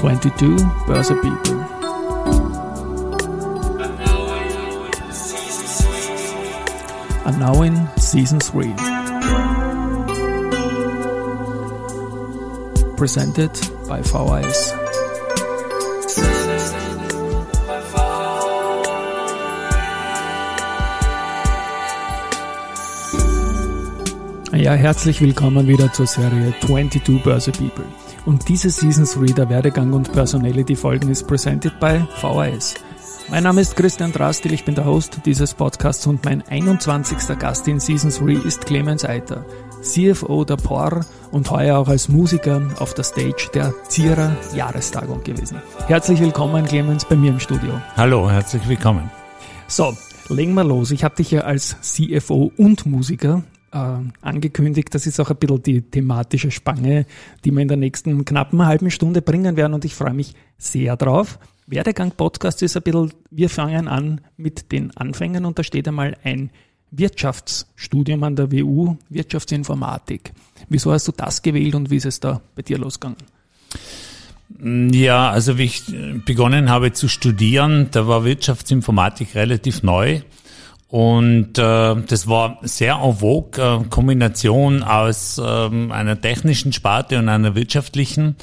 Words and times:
22 0.00 0.56
Börse 0.86 1.14
People. 1.14 1.60
And 7.26 7.38
now 7.38 7.60
in 7.60 7.86
season 7.98 8.38
3. 8.38 8.72
Presented 12.96 13.52
by 13.86 14.00
VHS. 14.00 14.72
Ja, 24.54 24.72
herzlich 24.72 25.20
willkommen 25.20 25.68
wieder 25.68 25.92
zur 25.92 26.06
Serie 26.06 26.54
22 26.64 27.22
Börse 27.22 27.52
People. 27.52 27.84
Und 28.30 28.48
diese 28.48 28.70
Season 28.70 29.04
3 29.04 29.32
der 29.32 29.48
Werdegang 29.48 29.92
und 29.92 30.12
Personality 30.12 30.76
Folgen 30.76 31.10
ist 31.10 31.26
presented 31.26 31.80
by 31.80 32.00
VHS. 32.20 32.76
Mein 33.28 33.42
Name 33.42 33.60
ist 33.60 33.74
Christian 33.74 34.12
Drastil, 34.12 34.52
ich 34.52 34.64
bin 34.64 34.76
der 34.76 34.84
Host 34.84 35.22
dieses 35.24 35.52
Podcasts 35.52 36.06
und 36.06 36.24
mein 36.24 36.46
21. 36.46 37.36
Gast 37.36 37.66
in 37.66 37.80
Season 37.80 38.08
3 38.08 38.46
ist 38.46 38.66
Clemens 38.66 39.04
Eiter, 39.04 39.44
CFO 39.82 40.44
der 40.44 40.58
POR 40.58 41.04
und 41.32 41.50
heuer 41.50 41.76
auch 41.76 41.88
als 41.88 42.08
Musiker 42.08 42.62
auf 42.78 42.94
der 42.94 43.02
Stage 43.02 43.50
der 43.52 43.74
Zierer 43.88 44.36
Jahrestagung 44.54 45.24
gewesen. 45.24 45.60
Herzlich 45.88 46.20
willkommen, 46.20 46.64
Clemens, 46.66 47.04
bei 47.04 47.16
mir 47.16 47.30
im 47.30 47.40
Studio. 47.40 47.80
Hallo, 47.96 48.30
herzlich 48.30 48.68
willkommen. 48.68 49.10
So, 49.66 49.92
legen 50.28 50.54
wir 50.54 50.62
los. 50.62 50.92
Ich 50.92 51.02
habe 51.02 51.16
dich 51.16 51.32
ja 51.32 51.40
als 51.40 51.76
CFO 51.80 52.52
und 52.56 52.86
Musiker 52.86 53.42
angekündigt. 53.70 54.94
Das 54.94 55.06
ist 55.06 55.20
auch 55.20 55.30
ein 55.30 55.36
bisschen 55.36 55.62
die 55.62 55.82
thematische 55.82 56.50
Spanne, 56.50 57.06
die 57.44 57.52
wir 57.52 57.60
in 57.60 57.68
der 57.68 57.76
nächsten 57.76 58.24
knappen 58.24 58.64
halben 58.66 58.90
Stunde 58.90 59.22
bringen 59.22 59.56
werden 59.56 59.74
und 59.74 59.84
ich 59.84 59.94
freue 59.94 60.14
mich 60.14 60.34
sehr 60.58 60.96
drauf. 60.96 61.38
Werdegang 61.66 62.10
Podcast 62.12 62.62
ist 62.62 62.76
ein 62.76 62.82
bisschen, 62.82 63.12
wir 63.30 63.48
fangen 63.48 63.86
an 63.86 64.22
mit 64.36 64.72
den 64.72 64.96
Anfängen 64.96 65.44
und 65.44 65.58
da 65.58 65.62
steht 65.62 65.86
einmal 65.86 66.16
ein 66.24 66.50
Wirtschaftsstudium 66.90 68.24
an 68.24 68.34
der 68.34 68.50
WU, 68.50 68.96
Wirtschaftsinformatik. 69.08 70.32
Wieso 70.68 70.90
hast 70.92 71.06
du 71.06 71.12
das 71.12 71.40
gewählt 71.40 71.76
und 71.76 71.90
wie 71.90 71.96
ist 71.96 72.06
es 72.06 72.18
da 72.18 72.40
bei 72.56 72.62
dir 72.62 72.78
losgegangen? 72.78 73.18
Ja, 74.92 75.30
also 75.30 75.58
wie 75.58 75.64
ich 75.64 75.84
begonnen 76.24 76.70
habe 76.70 76.92
zu 76.92 77.06
studieren, 77.06 77.88
da 77.92 78.08
war 78.08 78.24
Wirtschaftsinformatik 78.24 79.36
relativ 79.36 79.84
neu. 79.84 80.22
Und 80.90 81.56
äh, 81.56 81.94
das 81.94 82.26
war 82.26 82.58
sehr 82.62 82.94
en 82.94 83.18
vogue, 83.18 83.62
äh, 83.62 83.84
Kombination 83.88 84.82
aus 84.82 85.40
ähm, 85.42 85.92
einer 85.92 86.20
technischen 86.20 86.72
Sparte 86.72 87.18
und 87.18 87.28
einer 87.28 87.54
wirtschaftlichen. 87.54 88.34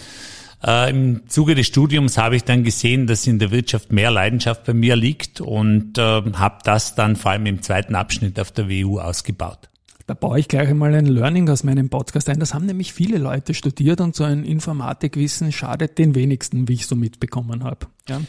Äh, 0.65 0.89
Im 0.89 1.27
Zuge 1.27 1.55
des 1.55 1.67
Studiums 1.67 2.17
habe 2.17 2.37
ich 2.37 2.45
dann 2.45 2.63
gesehen, 2.63 3.05
dass 3.05 3.27
in 3.27 3.37
der 3.39 3.51
Wirtschaft 3.51 3.91
mehr 3.91 4.11
Leidenschaft 4.11 4.63
bei 4.63 4.73
mir 4.73 4.95
liegt 4.95 5.41
und 5.41 5.97
äh, 5.97 6.01
habe 6.01 6.59
das 6.63 6.95
dann 6.95 7.17
vor 7.17 7.31
allem 7.31 7.45
im 7.47 7.61
zweiten 7.61 7.95
Abschnitt 7.95 8.39
auf 8.39 8.51
der 8.51 8.69
WU 8.69 8.97
ausgebaut. 8.99 9.69
Da 10.05 10.13
baue 10.13 10.39
ich 10.39 10.47
gleich 10.47 10.69
einmal 10.69 10.95
ein 10.95 11.05
Learning 11.05 11.49
aus 11.49 11.65
meinem 11.65 11.89
Podcast 11.89 12.29
ein. 12.29 12.39
Das 12.39 12.53
haben 12.53 12.65
nämlich 12.65 12.93
viele 12.93 13.17
Leute 13.17 13.53
studiert 13.53 13.99
und 13.99 14.15
so 14.15 14.23
ein 14.23 14.45
Informatikwissen 14.45 15.51
schadet 15.51 15.97
den 15.97 16.15
wenigsten, 16.15 16.69
wie 16.69 16.75
ich 16.75 16.87
so 16.87 16.95
mitbekommen 16.95 17.65
habe. 17.65 17.87
Ja 18.07 18.21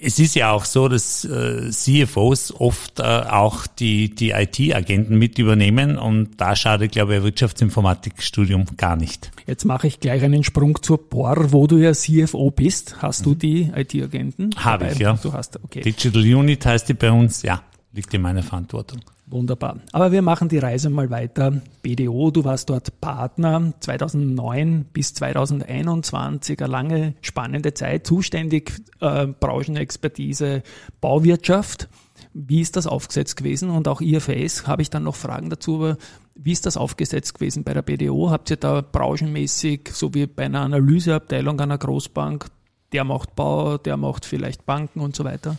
es 0.00 0.18
ist 0.18 0.34
ja 0.34 0.52
auch 0.52 0.64
so, 0.64 0.88
dass 0.88 1.24
äh, 1.24 1.70
CFOs 1.70 2.54
oft 2.58 3.00
äh, 3.00 3.02
auch 3.02 3.66
die, 3.66 4.14
die 4.14 4.30
IT-Agenten 4.30 5.18
mit 5.18 5.38
übernehmen 5.38 5.98
und 5.98 6.40
da 6.40 6.56
schadet, 6.56 6.92
glaube 6.92 7.12
ich, 7.12 7.18
ein 7.18 7.24
Wirtschaftsinformatikstudium 7.24 8.64
gar 8.76 8.96
nicht. 8.96 9.30
Jetzt 9.46 9.64
mache 9.64 9.86
ich 9.86 10.00
gleich 10.00 10.22
einen 10.22 10.44
Sprung 10.44 10.82
zur 10.82 11.08
POR, 11.08 11.52
wo 11.52 11.66
du 11.66 11.78
ja 11.78 11.92
CFO 11.92 12.50
bist. 12.50 12.96
Hast 13.02 13.26
du 13.26 13.34
die 13.34 13.70
IT-Agenten? 13.74 14.50
Habe 14.56 14.88
ich, 14.92 14.98
ja. 14.98 15.18
Du 15.22 15.32
hast, 15.32 15.62
okay. 15.62 15.82
Digital 15.82 16.22
Unit 16.22 16.64
heißt 16.64 16.88
die 16.88 16.94
bei 16.94 17.10
uns, 17.10 17.42
ja, 17.42 17.62
liegt 17.92 18.12
in 18.14 18.22
meiner 18.22 18.42
Verantwortung. 18.42 19.00
Wunderbar. 19.30 19.80
Aber 19.92 20.10
wir 20.10 20.22
machen 20.22 20.48
die 20.48 20.58
Reise 20.58 20.88
mal 20.88 21.10
weiter. 21.10 21.60
BDO, 21.82 22.30
du 22.30 22.44
warst 22.44 22.70
dort 22.70 22.98
Partner 23.00 23.74
2009 23.80 24.86
bis 24.92 25.12
2021, 25.14 26.62
eine 26.62 26.72
lange 26.72 27.14
spannende 27.20 27.74
Zeit, 27.74 28.06
zuständig 28.06 28.72
äh, 29.00 29.26
Branchenexpertise, 29.26 30.62
Bauwirtschaft. 31.02 31.88
Wie 32.32 32.60
ist 32.60 32.76
das 32.76 32.86
aufgesetzt 32.86 33.36
gewesen? 33.36 33.70
Und 33.70 33.86
auch 33.86 34.00
IFS 34.00 34.66
habe 34.66 34.82
ich 34.82 34.90
dann 34.90 35.04
noch 35.04 35.16
Fragen 35.16 35.50
dazu, 35.50 35.76
aber 35.76 35.98
wie 36.34 36.52
ist 36.52 36.64
das 36.66 36.76
aufgesetzt 36.76 37.34
gewesen 37.34 37.64
bei 37.64 37.74
der 37.74 37.82
BDO? 37.82 38.30
Habt 38.30 38.50
ihr 38.50 38.56
da 38.56 38.80
branchenmäßig, 38.80 39.90
so 39.92 40.14
wie 40.14 40.26
bei 40.26 40.44
einer 40.44 40.60
Analyseabteilung 40.60 41.60
einer 41.60 41.78
Großbank, 41.78 42.46
der 42.92 43.04
macht 43.04 43.36
Bau, 43.36 43.78
der 43.78 43.96
macht 43.96 44.24
vielleicht 44.24 44.64
Banken 44.66 45.00
und 45.00 45.14
so 45.14 45.24
weiter? 45.24 45.56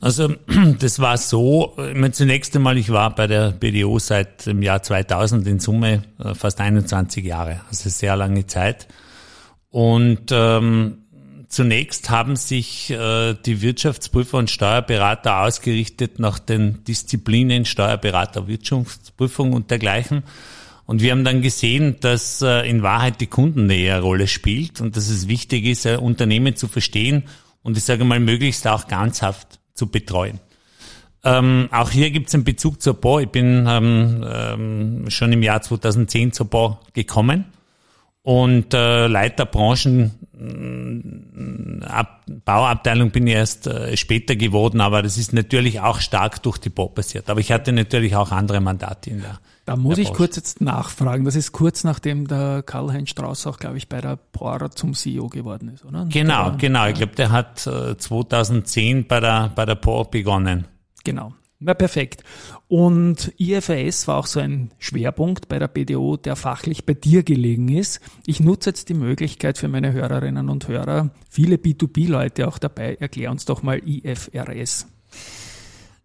Also 0.00 0.34
das 0.78 0.98
war 0.98 1.16
so, 1.16 1.74
ich 1.78 1.94
meine, 1.94 2.12
zunächst 2.12 2.54
einmal, 2.56 2.76
ich 2.76 2.90
war 2.90 3.14
bei 3.14 3.26
der 3.26 3.52
BDO 3.52 3.98
seit 3.98 4.46
dem 4.46 4.62
Jahr 4.62 4.82
2000 4.82 5.46
in 5.46 5.60
Summe 5.60 6.02
äh, 6.18 6.34
fast 6.34 6.60
21 6.60 7.24
Jahre, 7.24 7.60
also 7.68 7.88
sehr 7.88 8.16
lange 8.16 8.46
Zeit. 8.46 8.88
Und 9.70 10.30
ähm, 10.30 10.98
zunächst 11.48 12.10
haben 12.10 12.36
sich 12.36 12.90
äh, 12.90 13.34
die 13.34 13.62
Wirtschaftsprüfer 13.62 14.38
und 14.38 14.50
Steuerberater 14.50 15.40
ausgerichtet 15.42 16.18
nach 16.18 16.38
den 16.38 16.84
Disziplinen 16.84 17.64
Steuerberater, 17.64 18.48
Wirtschaftsprüfung 18.48 19.52
und 19.52 19.70
dergleichen. 19.70 20.22
Und 20.86 21.02
wir 21.02 21.10
haben 21.10 21.24
dann 21.24 21.42
gesehen, 21.42 21.96
dass 22.00 22.42
äh, 22.42 22.68
in 22.68 22.82
Wahrheit 22.82 23.20
die 23.20 23.26
Kundennähe 23.26 23.92
eine 23.92 24.02
Rolle 24.02 24.28
spielt 24.28 24.80
und 24.80 24.96
dass 24.96 25.08
es 25.08 25.28
wichtig 25.28 25.66
ist, 25.66 25.84
Unternehmen 25.84 26.56
zu 26.56 26.68
verstehen 26.68 27.24
und 27.62 27.76
ich 27.76 27.84
sage 27.84 28.04
mal 28.04 28.20
möglichst 28.20 28.66
auch 28.68 28.86
ganzhaft 28.86 29.58
zu 29.74 29.88
betreuen. 29.88 30.38
Ähm, 31.24 31.68
auch 31.72 31.90
hier 31.90 32.12
gibt 32.12 32.28
es 32.28 32.34
einen 32.34 32.44
Bezug 32.44 32.80
zur 32.80 32.94
BO. 32.94 33.18
Ich 33.18 33.28
bin 33.28 33.66
ähm, 33.68 34.24
ähm, 34.24 35.10
schon 35.10 35.32
im 35.32 35.42
Jahr 35.42 35.60
2010 35.60 36.32
zur 36.32 36.46
BO 36.46 36.78
gekommen 36.92 37.46
und 38.22 38.72
äh, 38.74 39.08
Leiter 39.08 39.48
äh, 39.52 40.10
Ab 41.84 42.24
Bauabteilung 42.44 43.10
bin 43.10 43.26
ich 43.26 43.34
erst 43.34 43.66
äh, 43.66 43.96
später 43.96 44.36
geworden, 44.36 44.80
aber 44.80 45.02
das 45.02 45.18
ist 45.18 45.32
natürlich 45.32 45.80
auch 45.80 46.00
stark 46.00 46.42
durch 46.44 46.58
die 46.58 46.70
BO 46.70 46.88
passiert. 46.88 47.28
Aber 47.30 47.40
ich 47.40 47.50
hatte 47.50 47.72
natürlich 47.72 48.14
auch 48.14 48.30
andere 48.30 48.60
Mandate 48.60 49.10
in 49.10 49.20
der 49.22 49.40
da 49.66 49.74
muss 49.74 49.98
ich 49.98 50.12
kurz 50.12 50.36
jetzt 50.36 50.60
nachfragen. 50.60 51.24
Das 51.24 51.34
ist 51.34 51.50
kurz 51.50 51.82
nachdem 51.82 52.28
der 52.28 52.62
Karl-Heinz 52.64 53.10
Strauß 53.10 53.48
auch, 53.48 53.58
glaube 53.58 53.76
ich, 53.76 53.88
bei 53.88 54.00
der 54.00 54.16
Pora 54.16 54.70
zum 54.70 54.94
CEO 54.94 55.28
geworden 55.28 55.68
ist, 55.74 55.84
oder? 55.84 56.06
Genau, 56.08 56.50
der, 56.50 56.58
genau. 56.58 56.86
Ich 56.86 56.94
glaube, 56.94 57.16
der 57.16 57.32
hat 57.32 57.58
2010 57.58 58.98
äh, 58.98 59.02
bei 59.02 59.18
der, 59.18 59.52
bei 59.54 59.66
der 59.66 59.74
POR 59.74 60.08
begonnen. 60.08 60.66
Genau. 61.02 61.34
Na, 61.58 61.74
perfekt. 61.74 62.22
Und 62.68 63.32
IFRS 63.38 64.06
war 64.06 64.18
auch 64.18 64.26
so 64.26 64.38
ein 64.38 64.70
Schwerpunkt 64.78 65.48
bei 65.48 65.58
der 65.58 65.68
BDO, 65.68 66.16
der 66.16 66.36
fachlich 66.36 66.86
bei 66.86 66.94
dir 66.94 67.24
gelegen 67.24 67.68
ist. 67.68 68.00
Ich 68.24 68.40
nutze 68.40 68.70
jetzt 68.70 68.88
die 68.88 68.94
Möglichkeit 68.94 69.58
für 69.58 69.66
meine 69.66 69.92
Hörerinnen 69.92 70.48
und 70.48 70.68
Hörer, 70.68 71.10
viele 71.28 71.56
B2B-Leute 71.56 72.46
auch 72.46 72.58
dabei. 72.58 72.96
Erklär 73.00 73.32
uns 73.32 73.46
doch 73.46 73.62
mal 73.62 73.80
IFRS. 73.84 74.86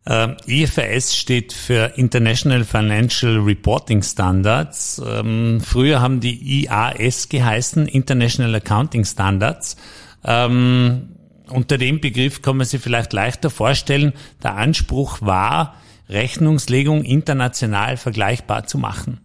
Ähm, 0.05 0.37
IFRS 0.47 1.15
steht 1.15 1.53
für 1.53 1.93
International 1.95 2.63
Financial 2.63 3.37
Reporting 3.37 4.01
Standards. 4.01 5.01
Ähm, 5.05 5.61
früher 5.63 6.01
haben 6.01 6.19
die 6.19 6.63
IAS 6.63 7.29
geheißen, 7.29 7.87
International 7.87 8.55
Accounting 8.55 9.05
Standards. 9.05 9.77
Ähm, 10.23 11.09
unter 11.49 11.77
dem 11.77 11.99
Begriff 11.99 12.41
kann 12.41 12.57
man 12.57 12.65
sich 12.65 12.81
vielleicht 12.81 13.13
leichter 13.13 13.49
vorstellen, 13.49 14.13
der 14.41 14.55
Anspruch 14.55 15.21
war, 15.21 15.75
Rechnungslegung 16.09 17.03
international 17.03 17.97
vergleichbar 17.97 18.65
zu 18.65 18.77
machen. 18.77 19.19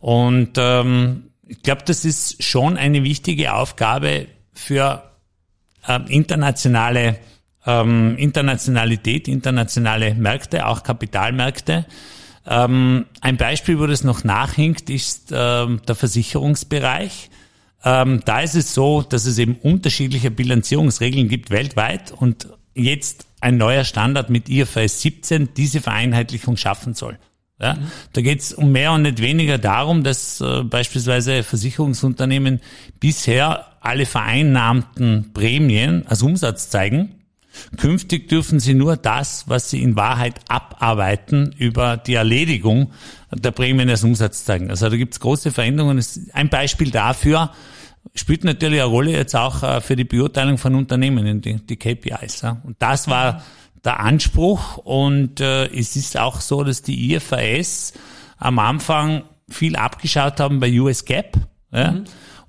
Und 0.00 0.52
ähm, 0.56 1.30
ich 1.46 1.62
glaube, 1.62 1.82
das 1.84 2.04
ist 2.04 2.42
schon 2.42 2.76
eine 2.76 3.02
wichtige 3.02 3.54
Aufgabe 3.54 4.26
für 4.52 5.02
äh, 5.86 6.00
internationale 6.08 7.18
ähm, 7.66 8.16
Internationalität, 8.16 9.28
internationale 9.28 10.14
Märkte, 10.14 10.66
auch 10.66 10.82
Kapitalmärkte. 10.82 11.86
Ähm, 12.46 13.06
ein 13.20 13.36
Beispiel, 13.36 13.78
wo 13.78 13.86
das 13.86 14.04
noch 14.04 14.24
nachhinkt, 14.24 14.90
ist 14.90 15.32
ähm, 15.32 15.80
der 15.86 15.94
Versicherungsbereich. 15.94 17.30
Ähm, 17.84 18.22
da 18.24 18.40
ist 18.40 18.54
es 18.54 18.74
so, 18.74 19.02
dass 19.02 19.26
es 19.26 19.38
eben 19.38 19.56
unterschiedliche 19.56 20.30
Bilanzierungsregeln 20.30 21.28
gibt 21.28 21.50
weltweit 21.50 22.12
und 22.12 22.48
jetzt 22.74 23.26
ein 23.40 23.56
neuer 23.56 23.84
Standard 23.84 24.30
mit 24.30 24.48
IFRS 24.48 25.02
17 25.02 25.54
diese 25.54 25.80
Vereinheitlichung 25.80 26.56
schaffen 26.56 26.94
soll. 26.94 27.18
Ja, 27.60 27.74
mhm. 27.74 27.90
Da 28.12 28.22
geht 28.22 28.40
es 28.40 28.52
um 28.52 28.72
mehr 28.72 28.92
und 28.92 29.02
nicht 29.02 29.20
weniger 29.20 29.58
darum, 29.58 30.02
dass 30.02 30.40
äh, 30.40 30.62
beispielsweise 30.64 31.42
Versicherungsunternehmen 31.42 32.60
bisher 32.98 33.66
alle 33.80 34.06
vereinnahmten 34.06 35.32
Prämien 35.32 36.06
als 36.06 36.22
Umsatz 36.22 36.70
zeigen 36.70 37.21
Künftig 37.76 38.28
dürfen 38.28 38.60
sie 38.60 38.74
nur 38.74 38.96
das, 38.96 39.44
was 39.48 39.70
sie 39.70 39.82
in 39.82 39.96
Wahrheit 39.96 40.40
abarbeiten, 40.48 41.54
über 41.58 41.96
die 41.96 42.14
Erledigung 42.14 42.92
der 43.32 43.50
Prämien 43.50 43.88
als 43.88 44.04
Umsatz 44.04 44.44
zeigen. 44.44 44.70
Also 44.70 44.88
da 44.88 44.96
gibt 44.96 45.14
es 45.14 45.20
große 45.20 45.50
Veränderungen. 45.50 46.04
Ein 46.32 46.48
Beispiel 46.48 46.90
dafür, 46.90 47.50
spielt 48.14 48.44
natürlich 48.44 48.80
eine 48.80 48.90
Rolle 48.90 49.12
jetzt 49.12 49.34
auch 49.36 49.62
äh, 49.62 49.80
für 49.80 49.96
die 49.96 50.04
Beurteilung 50.04 50.58
von 50.58 50.74
Unternehmen, 50.74 51.40
die, 51.40 51.56
die 51.56 51.76
KPIs. 51.76 52.44
Und 52.64 52.76
das 52.78 53.08
war 53.08 53.42
der 53.84 54.00
Anspruch 54.00 54.78
und 54.78 55.40
äh, 55.40 55.66
es 55.66 55.96
ist 55.96 56.18
auch 56.18 56.40
so, 56.40 56.62
dass 56.62 56.82
die 56.82 57.14
IFRS 57.14 57.94
am 58.38 58.58
Anfang 58.58 59.24
viel 59.48 59.76
abgeschaut 59.76 60.40
haben 60.40 60.60
bei 60.60 60.70
US 60.80 61.04
Gap. 61.04 61.36
Ja. 61.72 61.96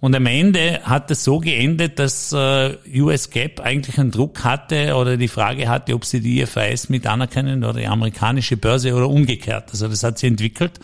Und 0.04 0.14
am 0.18 0.26
Ende 0.26 0.82
hat 0.84 1.10
es 1.12 1.24
so 1.24 1.40
geendet, 1.40 1.98
dass 1.98 2.34
äh, 2.34 2.76
US 2.98 3.30
Gap 3.30 3.62
eigentlich 3.62 3.98
einen 3.98 4.12
Druck 4.12 4.44
hatte 4.44 4.98
oder 4.98 5.16
die 5.16 5.30
Frage 5.30 5.70
hatte, 5.70 5.94
ob 5.94 6.04
sie 6.04 6.20
die 6.20 6.42
IFRS 6.42 6.90
mit 6.90 7.08
anerkennen 7.08 7.64
oder 7.64 7.80
die 7.80 7.88
amerikanische 7.88 8.58
Börse 8.58 8.94
oder 8.96 9.08
umgekehrt. 9.08 9.70
Also 9.72 9.88
das 9.88 10.04
hat 10.04 10.18
sich 10.18 10.30
entwickelt. 10.30 10.82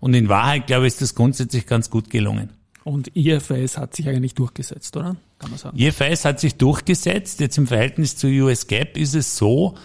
Und 0.00 0.12
in 0.12 0.28
Wahrheit, 0.28 0.66
glaube 0.66 0.86
ich, 0.86 0.92
ist 0.92 1.00
das 1.00 1.14
grundsätzlich 1.14 1.66
ganz 1.66 1.88
gut 1.88 2.10
gelungen. 2.10 2.50
Und 2.84 3.16
IFRS 3.16 3.78
hat 3.78 3.96
sich 3.96 4.06
eigentlich 4.06 4.34
durchgesetzt, 4.34 4.94
oder? 4.98 5.16
Kann 5.38 5.48
man 5.48 5.58
sagen. 5.58 5.78
IFRS 5.78 6.26
hat 6.26 6.38
sich 6.38 6.56
durchgesetzt. 6.56 7.40
Jetzt 7.40 7.56
im 7.56 7.66
Verhältnis 7.66 8.18
zu 8.18 8.26
US 8.26 8.66
Gap 8.66 8.98
ist 8.98 9.14
es 9.14 9.38
so, 9.38 9.76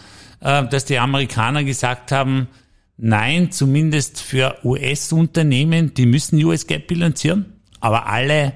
äh, 0.42 0.68
dass 0.68 0.84
die 0.84 1.00
Amerikaner 1.00 1.64
gesagt 1.64 2.12
haben, 2.12 2.50
nein, 2.98 3.50
zumindest 3.50 4.20
für 4.20 4.58
US-Unternehmen, 4.66 5.94
die 5.94 6.06
müssen 6.06 6.44
US 6.44 6.68
Gap 6.68 6.88
bilanzieren, 6.88 7.46
aber 7.80 8.08
alle 8.08 8.52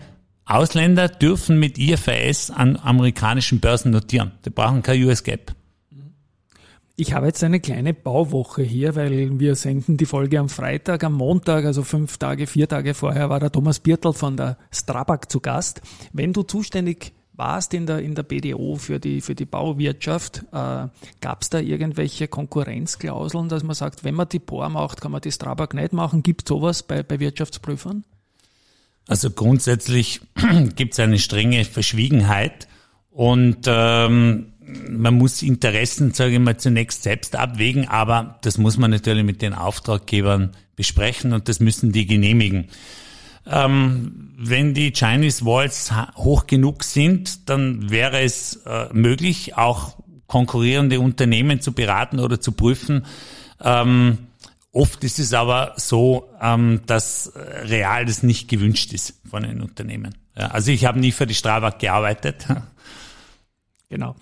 Ausländer 0.48 1.10
dürfen 1.10 1.60
mit 1.60 1.78
IFRS 1.78 2.52
an 2.52 2.78
amerikanischen 2.78 3.60
Börsen 3.60 3.92
notieren. 3.92 4.32
Die 4.46 4.50
brauchen 4.50 4.82
kein 4.82 5.04
US 5.04 5.24
GAAP. 5.24 5.54
Ich 6.96 7.14
habe 7.14 7.28
jetzt 7.28 7.44
eine 7.44 7.60
kleine 7.60 7.94
Bauwoche 7.94 8.64
hier, 8.64 8.96
weil 8.96 9.40
wir 9.40 9.56
senden 9.56 9.98
die 9.98 10.06
Folge 10.06 10.40
am 10.40 10.48
Freitag, 10.48 11.04
am 11.04 11.14
Montag, 11.14 11.66
also 11.66 11.84
fünf 11.84 12.18
Tage, 12.18 12.48
vier 12.48 12.68
Tage 12.68 12.94
vorher 12.94 13.30
war 13.30 13.40
der 13.40 13.52
Thomas 13.52 13.80
Birtel 13.82 14.14
von 14.14 14.38
der 14.38 14.58
Strabag 14.72 15.30
zu 15.30 15.42
Gast. 15.42 15.82
Wenn 16.14 16.32
du 16.32 16.44
zuständig 16.44 17.14
warst 17.34 17.74
in 17.74 17.86
der, 17.86 18.00
in 18.00 18.16
der 18.16 18.24
BDO 18.24 18.78
für 18.78 19.00
die, 19.00 19.20
für 19.22 19.36
die 19.36 19.46
Bauwirtschaft, 19.46 20.46
äh, 20.54 20.88
gab 21.22 21.42
es 21.42 21.50
da 21.50 21.60
irgendwelche 21.60 22.30
Konkurrenzklauseln, 22.30 23.50
dass 23.50 23.64
man 23.64 23.76
sagt, 23.76 24.06
wenn 24.06 24.16
man 24.16 24.30
die 24.30 24.40
POR 24.40 24.70
macht, 24.70 25.02
kann 25.02 25.12
man 25.12 25.22
die 25.22 25.32
Strabag 25.32 25.76
nicht 25.76 25.94
machen? 25.94 26.24
Gibt 26.24 26.44
es 26.44 26.48
sowas 26.50 26.84
bei, 26.84 27.04
bei 27.04 27.20
Wirtschaftsprüfern? 27.20 28.06
Also 29.08 29.30
grundsätzlich 29.30 30.22
gibt 30.76 30.94
es 30.94 31.00
eine 31.00 31.20
strenge 31.20 31.64
Verschwiegenheit 31.66 32.68
und 33.10 33.66
ähm, 33.66 34.54
man 34.90 35.16
muss 35.16 35.42
Interessen, 35.42 36.14
sage 36.14 36.34
ich 36.34 36.40
mal, 36.40 36.58
zunächst 36.58 37.04
selbst 37.04 37.36
abwägen, 37.36 37.88
aber 37.88 38.38
das 38.42 38.58
muss 38.58 38.78
man 38.78 38.92
natürlich 38.92 39.24
mit 39.24 39.42
den 39.42 39.54
Auftraggebern 39.54 40.52
besprechen 40.76 41.32
und 41.34 41.48
das 41.48 41.60
müssen 41.60 41.94
die 41.94 42.06
genehmigen. 42.06 42.68
Ähm, 43.46 44.34
wenn 44.38 44.74
die 44.74 44.92
Chinese 44.92 45.46
Walls 45.46 45.92
hoch 46.16 46.48
genug 46.48 46.84
sind, 46.84 47.50
dann 47.50 47.90
wäre 47.90 48.20
es 48.20 48.62
äh, 48.66 48.88
möglich, 48.92 49.56
auch 49.56 49.96
konkurrierende 50.28 51.00
Unternehmen 51.00 51.62
zu 51.62 51.72
beraten 51.72 52.20
oder 52.20 52.42
zu 52.42 52.52
prüfen. 52.52 53.06
Ähm, 53.64 54.27
Oft 54.78 55.04
ist 55.04 55.18
es 55.18 55.34
aber 55.34 55.74
so, 55.78 56.30
ähm, 56.40 56.82
dass 56.86 57.28
äh, 57.28 57.40
real 57.40 58.06
das 58.06 58.22
nicht 58.22 58.48
gewünscht 58.48 58.94
ist 58.94 59.20
von 59.28 59.42
den 59.42 59.62
Unternehmen. 59.62 60.14
Ja, 60.38 60.50
also 60.50 60.72
ich 60.72 60.86
habe 60.86 61.00
nie 61.00 61.12
für 61.12 61.26
die 61.26 61.34
Strabag 61.34 61.80
gearbeitet. 61.80 62.46
Genau. 63.90 64.18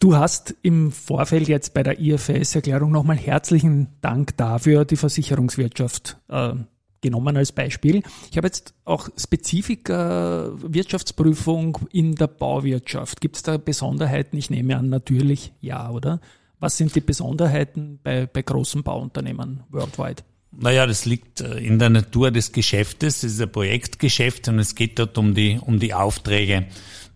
Du 0.00 0.16
hast 0.16 0.56
im 0.62 0.90
Vorfeld 0.90 1.46
jetzt 1.46 1.72
bei 1.72 1.84
der 1.84 2.00
IFS-Erklärung 2.00 2.90
nochmal 2.90 3.16
herzlichen 3.16 3.86
Dank 4.00 4.36
dafür, 4.36 4.84
die 4.84 4.96
Versicherungswirtschaft 4.96 6.16
äh, 6.26 6.54
genommen 7.00 7.36
als 7.36 7.52
Beispiel. 7.52 8.02
Ich 8.32 8.36
habe 8.36 8.48
jetzt 8.48 8.74
auch 8.84 9.08
Spezifika 9.16 10.50
Wirtschaftsprüfung 10.56 11.78
in 11.92 12.16
der 12.16 12.26
Bauwirtschaft. 12.26 13.20
Gibt 13.20 13.36
es 13.36 13.44
da 13.44 13.56
Besonderheiten? 13.56 14.36
Ich 14.36 14.50
nehme 14.50 14.76
an, 14.76 14.88
natürlich 14.88 15.52
ja, 15.60 15.90
oder? 15.90 16.20
Was 16.60 16.76
sind 16.76 16.94
die 16.94 17.00
Besonderheiten 17.00 17.98
bei, 18.02 18.26
bei 18.26 18.42
großen 18.42 18.82
Bauunternehmen 18.82 19.64
worldwide? 19.70 20.22
Naja, 20.56 20.86
das 20.86 21.04
liegt 21.04 21.40
äh, 21.40 21.58
in 21.58 21.78
der 21.78 21.90
Natur 21.90 22.30
des 22.30 22.52
Geschäftes. 22.52 23.22
Es 23.22 23.34
ist 23.34 23.42
ein 23.42 23.50
Projektgeschäft 23.50 24.48
und 24.48 24.58
es 24.58 24.74
geht 24.74 24.98
dort 24.98 25.18
um 25.18 25.34
die, 25.34 25.58
um 25.60 25.78
die 25.78 25.94
Aufträge. 25.94 26.66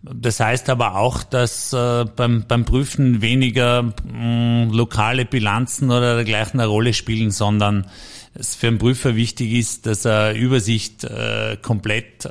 Das 0.01 0.39
heißt 0.39 0.69
aber 0.69 0.95
auch, 0.95 1.23
dass 1.23 1.73
äh, 1.73 2.05
beim, 2.15 2.45
beim 2.47 2.65
Prüfen 2.65 3.21
weniger 3.21 3.83
mm, 3.83 4.71
lokale 4.71 5.25
Bilanzen 5.25 5.91
oder 5.91 6.15
dergleichen 6.15 6.59
eine 6.59 6.69
Rolle 6.69 6.93
spielen, 6.93 7.31
sondern 7.31 7.87
es 8.33 8.55
für 8.55 8.67
einen 8.67 8.77
Prüfer 8.77 9.15
wichtig 9.15 9.53
ist, 9.53 9.85
dass 9.85 10.05
er 10.05 10.35
Übersicht 10.35 11.03
äh, 11.03 11.57
komplett 11.61 12.29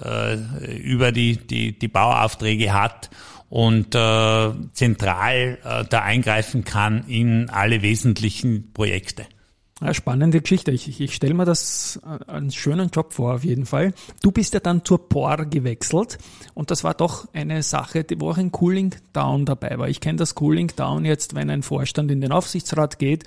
über 0.64 1.12
die, 1.12 1.36
die, 1.36 1.78
die 1.78 1.88
Bauaufträge 1.88 2.72
hat 2.72 3.10
und 3.48 3.94
äh, 3.94 4.52
zentral 4.72 5.58
äh, 5.64 5.84
da 5.88 6.02
eingreifen 6.02 6.64
kann 6.64 7.04
in 7.08 7.48
alle 7.50 7.82
wesentlichen 7.82 8.72
Projekte. 8.72 9.26
Ja, 9.80 9.94
spannende 9.94 10.40
Geschichte. 10.40 10.72
Ich, 10.72 10.88
ich, 10.88 11.00
ich 11.00 11.14
stelle 11.14 11.34
mir 11.34 11.44
das 11.44 12.00
äh, 12.04 12.30
einen 12.30 12.50
schönen 12.50 12.90
Job 12.90 13.12
vor, 13.12 13.34
auf 13.34 13.44
jeden 13.44 13.64
Fall. 13.64 13.94
Du 14.22 14.32
bist 14.32 14.54
ja 14.54 14.60
dann 14.60 14.84
zur 14.84 15.08
POR 15.08 15.46
gewechselt 15.46 16.18
und 16.54 16.70
das 16.70 16.82
war 16.82 16.94
doch 16.94 17.28
eine 17.32 17.62
Sache, 17.62 18.04
wo 18.16 18.30
auch 18.30 18.38
ein 18.38 18.50
Cooling 18.50 18.94
Down 19.12 19.46
dabei 19.46 19.78
war. 19.78 19.88
Ich 19.88 20.00
kenne 20.00 20.18
das 20.18 20.34
Cooling 20.34 20.72
Down 20.74 21.04
jetzt, 21.04 21.34
wenn 21.34 21.48
ein 21.48 21.62
Vorstand 21.62 22.10
in 22.10 22.20
den 22.20 22.32
Aufsichtsrat 22.32 22.98
geht 22.98 23.24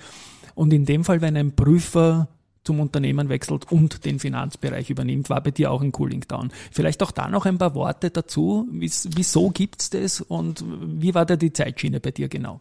und 0.54 0.72
in 0.74 0.84
dem 0.84 1.04
Fall, 1.04 1.22
wenn 1.22 1.36
ein 1.36 1.56
Prüfer 1.56 2.28
zum 2.64 2.80
Unternehmen 2.80 3.28
wechselt 3.28 3.70
und 3.70 4.04
den 4.04 4.18
Finanzbereich 4.18 4.90
übernimmt, 4.90 5.30
war 5.30 5.40
bei 5.42 5.50
dir 5.50 5.70
auch 5.70 5.82
ein 5.82 5.92
Cooling 5.92 6.24
Down. 6.28 6.52
Vielleicht 6.70 7.02
auch 7.02 7.10
da 7.10 7.28
noch 7.28 7.46
ein 7.46 7.58
paar 7.58 7.74
Worte 7.74 8.10
dazu. 8.10 8.68
Wieso 8.70 9.50
gibt's 9.50 9.90
das 9.90 10.20
und 10.20 10.64
wie 10.66 11.14
war 11.14 11.26
da 11.26 11.36
die 11.36 11.52
Zeitschiene 11.52 12.00
bei 12.00 12.10
dir 12.12 12.28
genau? 12.28 12.60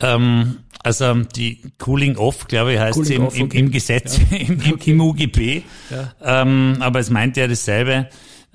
Ähm, 0.00 0.58
also 0.82 1.14
die 1.14 1.62
Cooling 1.78 2.16
Off, 2.16 2.48
glaube 2.48 2.74
ich, 2.74 2.78
heißt 2.78 2.98
es 2.98 3.10
im, 3.10 3.28
im, 3.28 3.50
im, 3.50 3.70
Gesetz, 3.70 4.18
ja. 4.30 4.36
im, 4.36 4.60
okay. 4.72 4.90
im, 4.90 5.00
UGB. 5.00 5.62
Ja. 5.90 6.42
Ähm, 6.42 6.76
aber 6.80 7.00
es 7.00 7.10
meint 7.10 7.36
ja 7.36 7.46
dasselbe. 7.46 8.08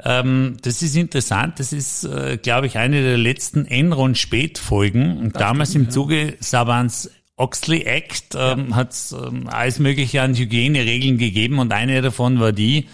Ähm, 0.04 0.58
das 0.62 0.82
ist 0.82 0.96
interessant. 0.96 1.60
Das 1.60 1.74
ist, 1.74 2.04
äh, 2.06 2.38
glaube 2.42 2.68
ich, 2.68 2.78
eine 2.78 3.02
der 3.02 3.18
letzten 3.18 3.66
Enron-Spätfolgen. 3.66 5.18
Und 5.18 5.36
das 5.36 5.40
damals 5.40 5.70
stimmt, 5.72 5.88
im 5.88 5.92
Zuge 5.92 6.38
Sabans 6.40 7.10
Oxley 7.38 7.84
Act 7.84 8.36
ähm, 8.36 8.68
ja. 8.70 8.76
hat 8.76 8.96
ähm, 9.14 9.48
alles 9.48 9.80
Mögliche 9.80 10.22
an 10.22 10.36
Hygieneregeln 10.36 11.18
gegeben 11.18 11.60
und 11.60 11.72
eine 11.74 12.02
davon 12.02 12.40
war 12.40 12.52
die, 12.52 12.88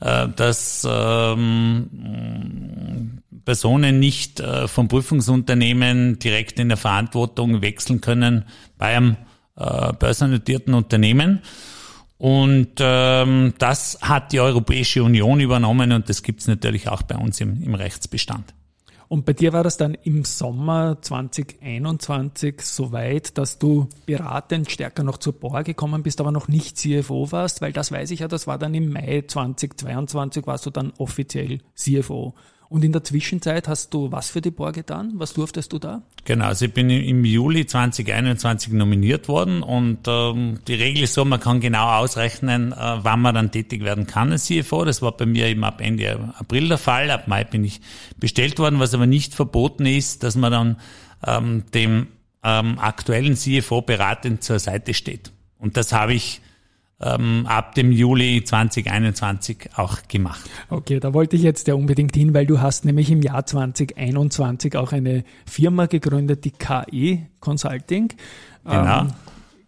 äh, 0.00 0.28
dass 0.28 0.86
ähm, 0.88 1.88
Personen 3.44 3.98
nicht 3.98 4.40
äh, 4.40 4.66
vom 4.68 4.88
Prüfungsunternehmen 4.88 6.18
direkt 6.18 6.58
in 6.58 6.68
der 6.68 6.78
Verantwortung 6.78 7.62
wechseln 7.62 8.00
können 8.00 8.44
bei 8.78 8.96
einem 8.96 9.16
äh, 9.56 9.92
börsennotierten 9.92 10.74
Unternehmen. 10.74 11.40
Und 12.18 12.74
ähm, 12.78 13.54
das 13.58 13.98
hat 14.00 14.32
die 14.32 14.40
Europäische 14.40 15.02
Union 15.02 15.40
übernommen 15.40 15.90
und 15.90 16.08
das 16.08 16.22
gibt 16.22 16.40
es 16.40 16.46
natürlich 16.46 16.88
auch 16.88 17.02
bei 17.02 17.16
uns 17.16 17.40
im, 17.40 17.60
im 17.62 17.74
Rechtsbestand. 17.74 18.54
Und 19.12 19.26
bei 19.26 19.34
dir 19.34 19.52
war 19.52 19.62
das 19.62 19.76
dann 19.76 19.92
im 19.92 20.24
Sommer 20.24 20.96
2021 21.02 22.62
so 22.62 22.92
weit, 22.92 23.36
dass 23.36 23.58
du 23.58 23.90
beratend 24.06 24.70
stärker 24.70 25.02
noch 25.02 25.18
zur 25.18 25.34
BOR 25.34 25.64
gekommen 25.64 26.02
bist, 26.02 26.18
aber 26.22 26.32
noch 26.32 26.48
nicht 26.48 26.78
CFO 26.78 27.30
warst, 27.30 27.60
weil 27.60 27.74
das 27.74 27.92
weiß 27.92 28.10
ich 28.12 28.20
ja, 28.20 28.28
das 28.28 28.46
war 28.46 28.56
dann 28.56 28.72
im 28.72 28.90
Mai 28.90 29.22
2022, 29.28 30.46
warst 30.46 30.64
du 30.64 30.70
dann 30.70 30.94
offiziell 30.96 31.58
CFO. 31.74 32.32
Und 32.72 32.82
in 32.86 32.92
der 32.92 33.04
Zwischenzeit 33.04 33.68
hast 33.68 33.92
du 33.92 34.12
was 34.12 34.30
für 34.30 34.40
die 34.40 34.50
BOR 34.50 34.72
getan? 34.72 35.12
Was 35.16 35.34
durftest 35.34 35.74
du 35.74 35.78
da? 35.78 36.00
Genau, 36.24 36.46
also 36.46 36.64
ich 36.64 36.72
bin 36.72 36.88
im 36.88 37.22
Juli 37.22 37.66
2021 37.66 38.72
nominiert 38.72 39.28
worden 39.28 39.62
und 39.62 39.98
ähm, 40.06 40.58
die 40.66 40.72
Regel 40.72 41.02
ist 41.02 41.12
so, 41.12 41.22
man 41.26 41.38
kann 41.38 41.60
genau 41.60 41.98
ausrechnen, 41.98 42.72
äh, 42.72 42.76
wann 42.78 43.20
man 43.20 43.34
dann 43.34 43.50
tätig 43.50 43.84
werden 43.84 44.06
kann 44.06 44.32
als 44.32 44.46
CFO. 44.46 44.86
Das 44.86 45.02
war 45.02 45.12
bei 45.12 45.26
mir 45.26 45.48
eben 45.48 45.64
ab 45.64 45.82
Ende 45.82 46.32
April 46.38 46.68
der 46.68 46.78
Fall. 46.78 47.10
Ab 47.10 47.28
Mai 47.28 47.44
bin 47.44 47.62
ich 47.62 47.82
bestellt 48.16 48.58
worden, 48.58 48.80
was 48.80 48.94
aber 48.94 49.06
nicht 49.06 49.34
verboten 49.34 49.84
ist, 49.84 50.22
dass 50.22 50.34
man 50.34 50.50
dann 50.50 50.76
ähm, 51.26 51.64
dem 51.74 52.06
ähm, 52.42 52.78
aktuellen 52.78 53.36
CFO 53.36 53.82
beratend 53.82 54.42
zur 54.42 54.58
Seite 54.58 54.94
steht. 54.94 55.30
Und 55.58 55.76
das 55.76 55.92
habe 55.92 56.14
ich 56.14 56.40
ähm, 57.02 57.46
ab 57.46 57.74
dem 57.74 57.92
Juli 57.92 58.44
2021 58.44 59.70
auch 59.76 59.98
gemacht. 60.08 60.48
Okay, 60.70 61.00
da 61.00 61.12
wollte 61.14 61.36
ich 61.36 61.42
jetzt 61.42 61.68
ja 61.68 61.74
unbedingt 61.74 62.14
hin, 62.14 62.34
weil 62.34 62.46
du 62.46 62.60
hast 62.60 62.84
nämlich 62.84 63.10
im 63.10 63.22
Jahr 63.22 63.44
2021 63.44 64.76
auch 64.76 64.92
eine 64.92 65.24
Firma 65.46 65.86
gegründet, 65.86 66.44
die 66.44 66.52
KE 66.52 67.26
Consulting. 67.40 68.12
Genau. 68.64 69.00
Ähm, 69.00 69.08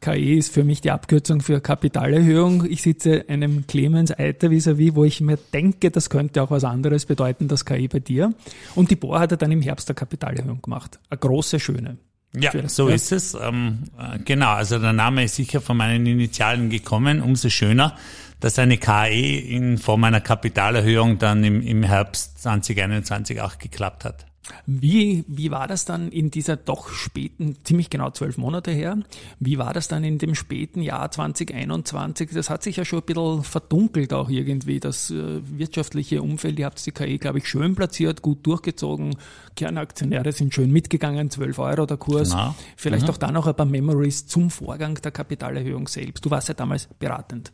KE 0.05 0.37
ist 0.37 0.53
für 0.53 0.65
mich 0.65 0.83
die 0.83 0.91
Abkürzung 0.91 1.41
für 1.41 1.63
Kapitalerhöhung. 1.63 2.67
Ich 2.69 2.83
sitze 2.83 3.25
einem 3.27 3.67
Clemens 3.67 4.11
Eiter 4.17 4.51
vis-à-vis, 4.51 4.95
wo 4.95 5.05
ich 5.05 5.23
mir 5.23 5.39
denke, 5.55 5.91
das 5.91 6.11
könnte 6.11 6.43
auch 6.43 6.51
was 6.51 6.65
anderes 6.65 7.07
bedeuten, 7.07 7.49
das 7.49 7.65
KE 7.65 7.89
bei 7.89 8.01
dir. 8.01 8.35
Und 8.75 8.91
die 8.91 8.97
Bohr 8.97 9.19
hat 9.19 9.31
er 9.31 9.39
dann 9.39 9.51
im 9.51 9.63
Herbst 9.63 9.89
der 9.89 9.97
Kapitalerhöhung 9.97 10.61
gemacht. 10.61 11.01
Eine 11.09 11.19
große, 11.19 11.59
schöne. 11.59 11.97
Ja, 12.37 12.69
so 12.69 12.89
ja. 12.89 12.95
ist 12.95 13.13
es. 13.13 13.35
Ähm, 13.35 13.85
äh, 13.99 14.19
genau, 14.25 14.51
also 14.51 14.79
der 14.79 14.93
Name 14.93 15.25
ist 15.25 15.37
sicher 15.37 15.61
von 15.61 15.77
meinen 15.77 16.05
Initialen 16.07 16.71
gekommen. 16.71 17.23
Umso 17.23 17.49
schöner, 17.49 17.97
dass 18.41 18.59
eine 18.59 18.79
KE 18.79 19.39
in 19.39 19.79
Form 19.79 20.05
einer 20.05 20.21
Kapitalerhöhung 20.21 21.19
dann 21.19 21.45
im, 21.45 21.63
im 21.63 21.83
Herbst 21.83 22.43
2021 22.43 23.41
auch 23.41 23.59
geklappt 23.59 24.05
hat. 24.05 24.27
Wie, 24.67 25.25
wie 25.27 25.51
war 25.51 25.67
das 25.67 25.85
dann 25.85 26.11
in 26.11 26.31
dieser 26.31 26.57
doch 26.57 26.89
späten, 26.89 27.57
ziemlich 27.65 27.89
genau 27.89 28.11
zwölf 28.11 28.37
Monate 28.37 28.71
her, 28.71 28.99
wie 29.41 29.59
war 29.59 29.73
das 29.73 29.89
dann 29.89 30.05
in 30.05 30.19
dem 30.19 30.35
späten 30.35 30.83
Jahr 30.83 31.11
2021? 31.11 32.31
Das 32.33 32.51
hat 32.51 32.63
sich 32.63 32.77
ja 32.77 32.85
schon 32.85 33.01
ein 33.01 33.07
bisschen 33.07 33.43
verdunkelt 33.43 34.13
auch 34.13 34.29
irgendwie, 34.29 34.81
das 34.81 35.11
äh, 35.11 35.41
wirtschaftliche 35.45 36.23
Umfeld. 36.23 36.59
Ihr 36.59 36.67
habt 36.67 36.85
die 36.85 36.93
KI, 36.93 37.19
glaube 37.19 37.39
ich, 37.39 37.49
schön 37.49 37.75
platziert, 37.75 38.23
gut 38.23 38.47
durchgezogen. 38.47 39.17
Kernaktionäre 39.57 40.33
sind 40.33 40.53
schön 40.55 40.71
mitgegangen, 40.71 41.31
12 41.31 41.59
Euro 41.59 41.87
der 41.87 41.97
Kurs. 41.97 42.31
Genau. 42.31 42.55
Vielleicht 42.77 43.05
mhm. 43.05 43.11
auch 43.11 43.17
da 43.17 43.33
noch 43.33 43.47
ein 43.47 43.55
paar 43.55 43.67
Memories 43.67 44.27
zum 44.27 44.51
Vorgang 44.51 45.01
der 45.01 45.13
Kapitalerhöhung 45.13 45.89
selbst. 45.89 46.25
Du 46.25 46.31
warst 46.31 46.49
ja 46.49 46.55
damals 46.55 46.89
beratend. 46.99 47.53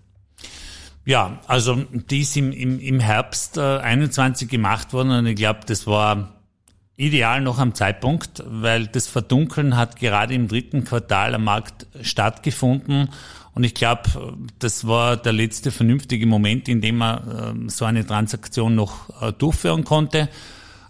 Ja, 1.04 1.40
also 1.46 1.76
die 1.92 2.20
ist 2.20 2.36
im, 2.36 2.52
im, 2.52 2.78
im 2.78 3.00
Herbst 3.00 3.56
äh, 3.56 3.60
21 3.60 4.48
gemacht 4.48 4.92
worden 4.92 5.10
und 5.10 5.26
ich 5.26 5.36
glaube, 5.36 5.60
das 5.66 5.86
war 5.86 6.39
ideal 7.00 7.40
noch 7.40 7.58
am 7.58 7.74
Zeitpunkt, 7.74 8.44
weil 8.46 8.86
das 8.86 9.06
Verdunkeln 9.06 9.76
hat 9.76 9.96
gerade 9.96 10.34
im 10.34 10.48
dritten 10.48 10.84
Quartal 10.84 11.34
am 11.34 11.44
Markt 11.44 11.86
stattgefunden. 12.02 13.08
Und 13.54 13.64
ich 13.64 13.74
glaube, 13.74 14.02
das 14.58 14.86
war 14.86 15.16
der 15.16 15.32
letzte 15.32 15.70
vernünftige 15.70 16.26
Moment, 16.26 16.68
in 16.68 16.82
dem 16.82 16.98
man 16.98 17.66
äh, 17.66 17.70
so 17.70 17.86
eine 17.86 18.06
Transaktion 18.06 18.74
noch 18.74 19.22
äh, 19.22 19.32
durchführen 19.32 19.84
konnte. 19.84 20.28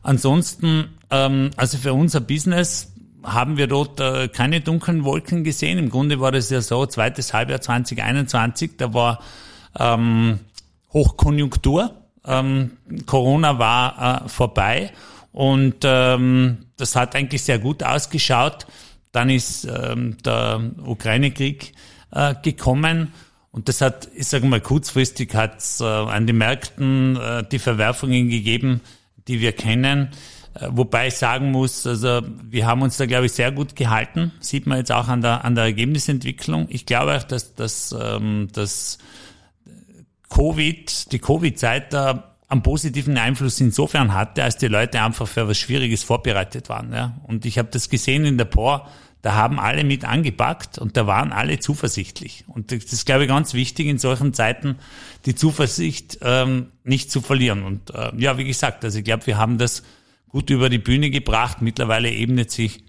Ansonsten, 0.03 0.89
ähm, 1.11 1.53
also 1.57 1.79
für 1.79 1.95
unser 1.95 2.21
Business 2.21 2.93
haben 3.23 3.57
wir 3.57 3.69
dort 3.69 4.01
äh, 4.01 4.29
keine 4.29 4.61
dunklen 4.61 5.05
Wolken 5.05 5.45
gesehen. 5.45 5.79
Im 5.79 5.91
Grunde 5.91 6.21
war 6.21 6.33
das 6.33 6.51
ja 6.51 6.61
so, 6.61 6.87
zweites 6.87 7.33
Halbjahr 7.33 7.61
2021, 7.61 8.73
da 8.77 8.93
war 8.93 9.21
ähm, 9.79 10.41
Hochkonjunktur. 10.93 11.95
Ähm, 12.25 12.73
Corona 13.07 13.59
war 13.59 14.25
äh, 14.25 14.29
vorbei 14.29 14.93
und 15.33 15.77
ähm, 15.85 16.67
das 16.77 16.97
hat 16.97 17.15
eigentlich 17.15 17.43
sehr 17.43 17.59
gut 17.59 17.83
ausgeschaut. 17.83 18.67
Dann 19.13 19.31
ist 19.31 19.65
ähm, 19.65 20.17
der 20.25 20.73
Ukraine-Krieg 20.85 21.73
äh, 22.13 22.35
gekommen. 22.43 23.13
Und 23.53 23.69
das 23.69 23.81
hat, 23.81 24.09
ich 24.15 24.29
sage 24.29 24.47
mal, 24.47 24.61
kurzfristig 24.61 25.35
hat 25.35 25.59
es 25.59 25.81
äh, 25.81 25.85
an 25.85 26.27
den 26.27 26.39
Märkten 26.39 27.17
äh, 27.17 27.45
die 27.51 27.59
Verwerfungen 27.59 28.29
gegeben, 28.29 28.81
die 29.27 29.41
wir 29.41 29.53
kennen. 29.53 30.11
Äh, 30.55 30.69
wobei 30.71 31.09
ich 31.09 31.15
sagen 31.15 31.51
muss, 31.51 31.87
also 31.87 32.23
wir 32.43 32.67
haben 32.67 32.83
uns 32.83 32.97
da, 32.97 33.07
glaube 33.07 33.27
ich, 33.27 33.33
sehr 33.33 33.51
gut 33.51 33.75
gehalten. 33.75 34.33
Sieht 34.41 34.67
man 34.67 34.79
jetzt 34.79 34.93
auch 34.93 35.09
an 35.09 35.21
der, 35.21 35.45
an 35.45 35.55
der 35.55 35.65
Ergebnisentwicklung. 35.65 36.67
Ich 36.71 36.87
glaube 36.87 37.17
auch, 37.17 37.25
dass, 37.25 37.55
dass, 37.55 37.95
ähm, 38.01 38.49
dass 38.53 38.99
Covid, 40.29 41.13
die 41.13 41.19
Covid-Zeit 41.19 41.93
da 41.93 42.30
einen 42.51 42.63
positiven 42.63 43.17
Einfluss 43.17 43.61
insofern 43.61 44.13
hatte, 44.13 44.43
als 44.43 44.57
die 44.57 44.67
Leute 44.67 45.01
einfach 45.01 45.29
für 45.29 45.49
was 45.49 45.59
Schwieriges 45.59 46.03
vorbereitet 46.03 46.69
waren. 46.69 46.93
Ja. 46.93 47.17
Und 47.23 47.47
ich 47.47 47.59
habe 47.59 47.69
das 47.71 47.89
gesehen 47.89 48.25
in 48.25 48.39
der 48.39 48.45
POR, 48.45 48.89
da 49.23 49.35
haben 49.35 49.61
alle 49.61 49.85
mit 49.85 50.05
angepackt 50.05 50.79
und 50.79 50.97
da 50.97 51.07
waren 51.07 51.31
alle 51.31 51.59
zuversichtlich. 51.61 52.45
Und 52.49 52.73
das 52.73 52.93
ist, 52.93 53.07
glaube 53.07 53.25
ich, 53.25 53.29
ganz 53.29 53.55
wichtig 53.55 53.87
in 53.87 53.99
solchen 53.99 54.33
Zeiten, 54.33 54.77
die 55.27 55.35
Zuversicht 55.35 56.19
ähm, 56.23 56.69
nicht 56.85 57.11
zu 57.11 57.21
verlieren. 57.21 57.63
Und 57.63 57.91
äh, 57.95 58.13
ja, 58.17 58.39
wie 58.39 58.45
gesagt, 58.45 58.85
also 58.85 58.99
ich 58.99 59.05
glaube, 59.05 59.27
wir 59.27 59.37
haben 59.37 59.59
das 59.59 59.83
gut 60.29 60.49
über 60.51 60.71
die 60.71 60.79
Bühne 60.79 61.11
gebracht. 61.11 61.61
Mittlerweile 61.61 62.11
ebnet 62.11 62.51
sich 62.51 62.83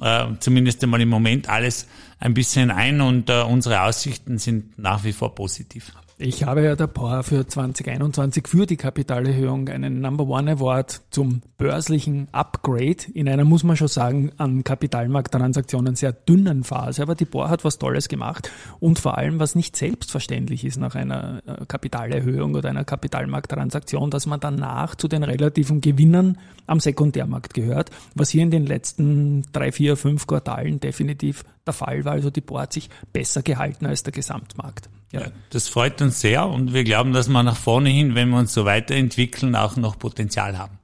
äh, 0.00 0.26
zumindest 0.40 0.82
einmal 0.82 1.00
im 1.00 1.08
Moment 1.08 1.48
alles 1.48 1.86
ein 2.18 2.34
bisschen 2.34 2.70
ein 2.70 3.00
und 3.00 3.30
äh, 3.30 3.42
unsere 3.42 3.82
Aussichten 3.82 4.38
sind 4.38 4.78
nach 4.78 5.04
wie 5.04 5.12
vor 5.12 5.34
positiv. 5.34 5.92
Ich 6.20 6.42
habe 6.42 6.64
ja 6.64 6.74
der 6.74 6.88
POR 6.88 7.22
für 7.22 7.46
2021 7.46 8.48
für 8.48 8.66
die 8.66 8.76
Kapitalerhöhung 8.76 9.68
einen 9.68 10.00
Number 10.00 10.26
One 10.26 10.50
Award 10.50 11.02
zum 11.10 11.42
börslichen 11.58 12.26
Upgrade 12.32 13.04
in 13.14 13.28
einer, 13.28 13.44
muss 13.44 13.62
man 13.62 13.76
schon 13.76 13.86
sagen, 13.86 14.32
an 14.36 14.64
Kapitalmarkttransaktionen 14.64 15.94
sehr 15.94 16.10
dünnen 16.10 16.64
Phase. 16.64 17.02
Aber 17.02 17.14
die 17.14 17.24
POR 17.24 17.50
hat 17.50 17.64
was 17.64 17.78
Tolles 17.78 18.08
gemacht 18.08 18.50
und 18.80 18.98
vor 18.98 19.16
allem, 19.16 19.38
was 19.38 19.54
nicht 19.54 19.76
selbstverständlich 19.76 20.64
ist 20.64 20.78
nach 20.78 20.96
einer 20.96 21.40
äh, 21.46 21.64
Kapitalerhöhung 21.66 22.56
oder 22.56 22.70
einer 22.70 22.84
Kapitalmarkttransaktion, 22.84 24.10
dass 24.10 24.26
man 24.26 24.40
danach 24.40 24.96
zu 24.96 25.06
den 25.06 25.22
relativen 25.22 25.80
Gewinnern 25.80 26.36
am 26.66 26.80
Sekundärmarkt 26.80 27.54
gehört, 27.54 27.92
was 28.16 28.30
hier 28.30 28.42
in 28.42 28.50
den 28.50 28.66
letzten 28.66 29.44
drei, 29.52 29.70
vier, 29.70 29.96
fünf 29.96 30.26
Quartalen 30.26 30.80
definitiv 30.80 31.44
der 31.64 31.74
Fall 31.74 32.04
war. 32.04 32.14
Also 32.14 32.30
die 32.30 32.40
POR 32.40 32.62
hat 32.62 32.72
sich 32.72 32.90
besser 33.12 33.42
gehalten 33.42 33.86
als 33.86 34.02
der 34.02 34.12
Gesamtmarkt. 34.12 34.90
Ja. 35.12 35.28
Das 35.50 35.68
freut 35.68 36.02
uns 36.02 36.20
sehr 36.20 36.46
und 36.46 36.74
wir 36.74 36.84
glauben, 36.84 37.12
dass 37.12 37.28
wir 37.28 37.42
nach 37.42 37.56
vorne 37.56 37.88
hin, 37.88 38.14
wenn 38.14 38.28
wir 38.28 38.38
uns 38.38 38.52
so 38.52 38.64
weiterentwickeln, 38.64 39.54
auch 39.56 39.76
noch 39.76 39.98
Potenzial 39.98 40.58
haben. 40.58 40.78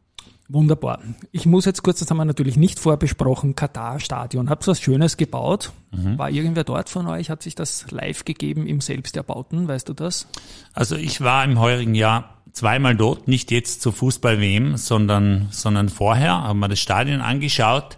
Wunderbar. 0.49 1.01
Ich 1.33 1.47
muss 1.47 1.65
jetzt 1.65 1.83
kurz, 1.83 2.01
das 2.01 2.11
haben 2.11 2.19
wir 2.19 2.25
natürlich 2.27 2.57
nicht 2.57 2.79
vorbesprochen, 2.79 3.57
Katar-Stadion. 3.57 4.51
Habt 4.51 4.65
ihr 4.65 4.73
was 4.73 4.81
Schönes 4.81 5.17
gebaut? 5.17 5.73
Mhm. 5.91 6.19
War 6.19 6.31
irgendwer 6.31 6.65
dort 6.65 6.91
von 6.91 7.07
euch? 7.07 7.31
Hat 7.31 7.43
sich 7.43 7.55
das 7.55 7.91
live 7.91 8.27
gegeben 8.27 8.67
im 8.67 8.83
Selbsterbauten? 8.83 9.69
Weißt 9.69 9.89
du 9.89 9.95
das? 9.95 10.27
Also 10.75 10.97
ich 10.97 11.23
war 11.23 11.45
im 11.45 11.59
heurigen 11.59 11.95
Jahr 11.95 12.43
zweimal 12.53 12.95
dort, 12.95 13.27
nicht 13.27 13.51
jetzt 13.51 13.81
zur 13.81 13.95
Fußball-WM, 13.95 14.77
sondern, 14.77 15.49
sondern 15.51 15.89
vorher, 15.89 16.43
haben 16.43 16.61
wir 16.61 16.69
das 16.69 16.79
Stadion 16.79 17.23
angeschaut. 17.23 17.97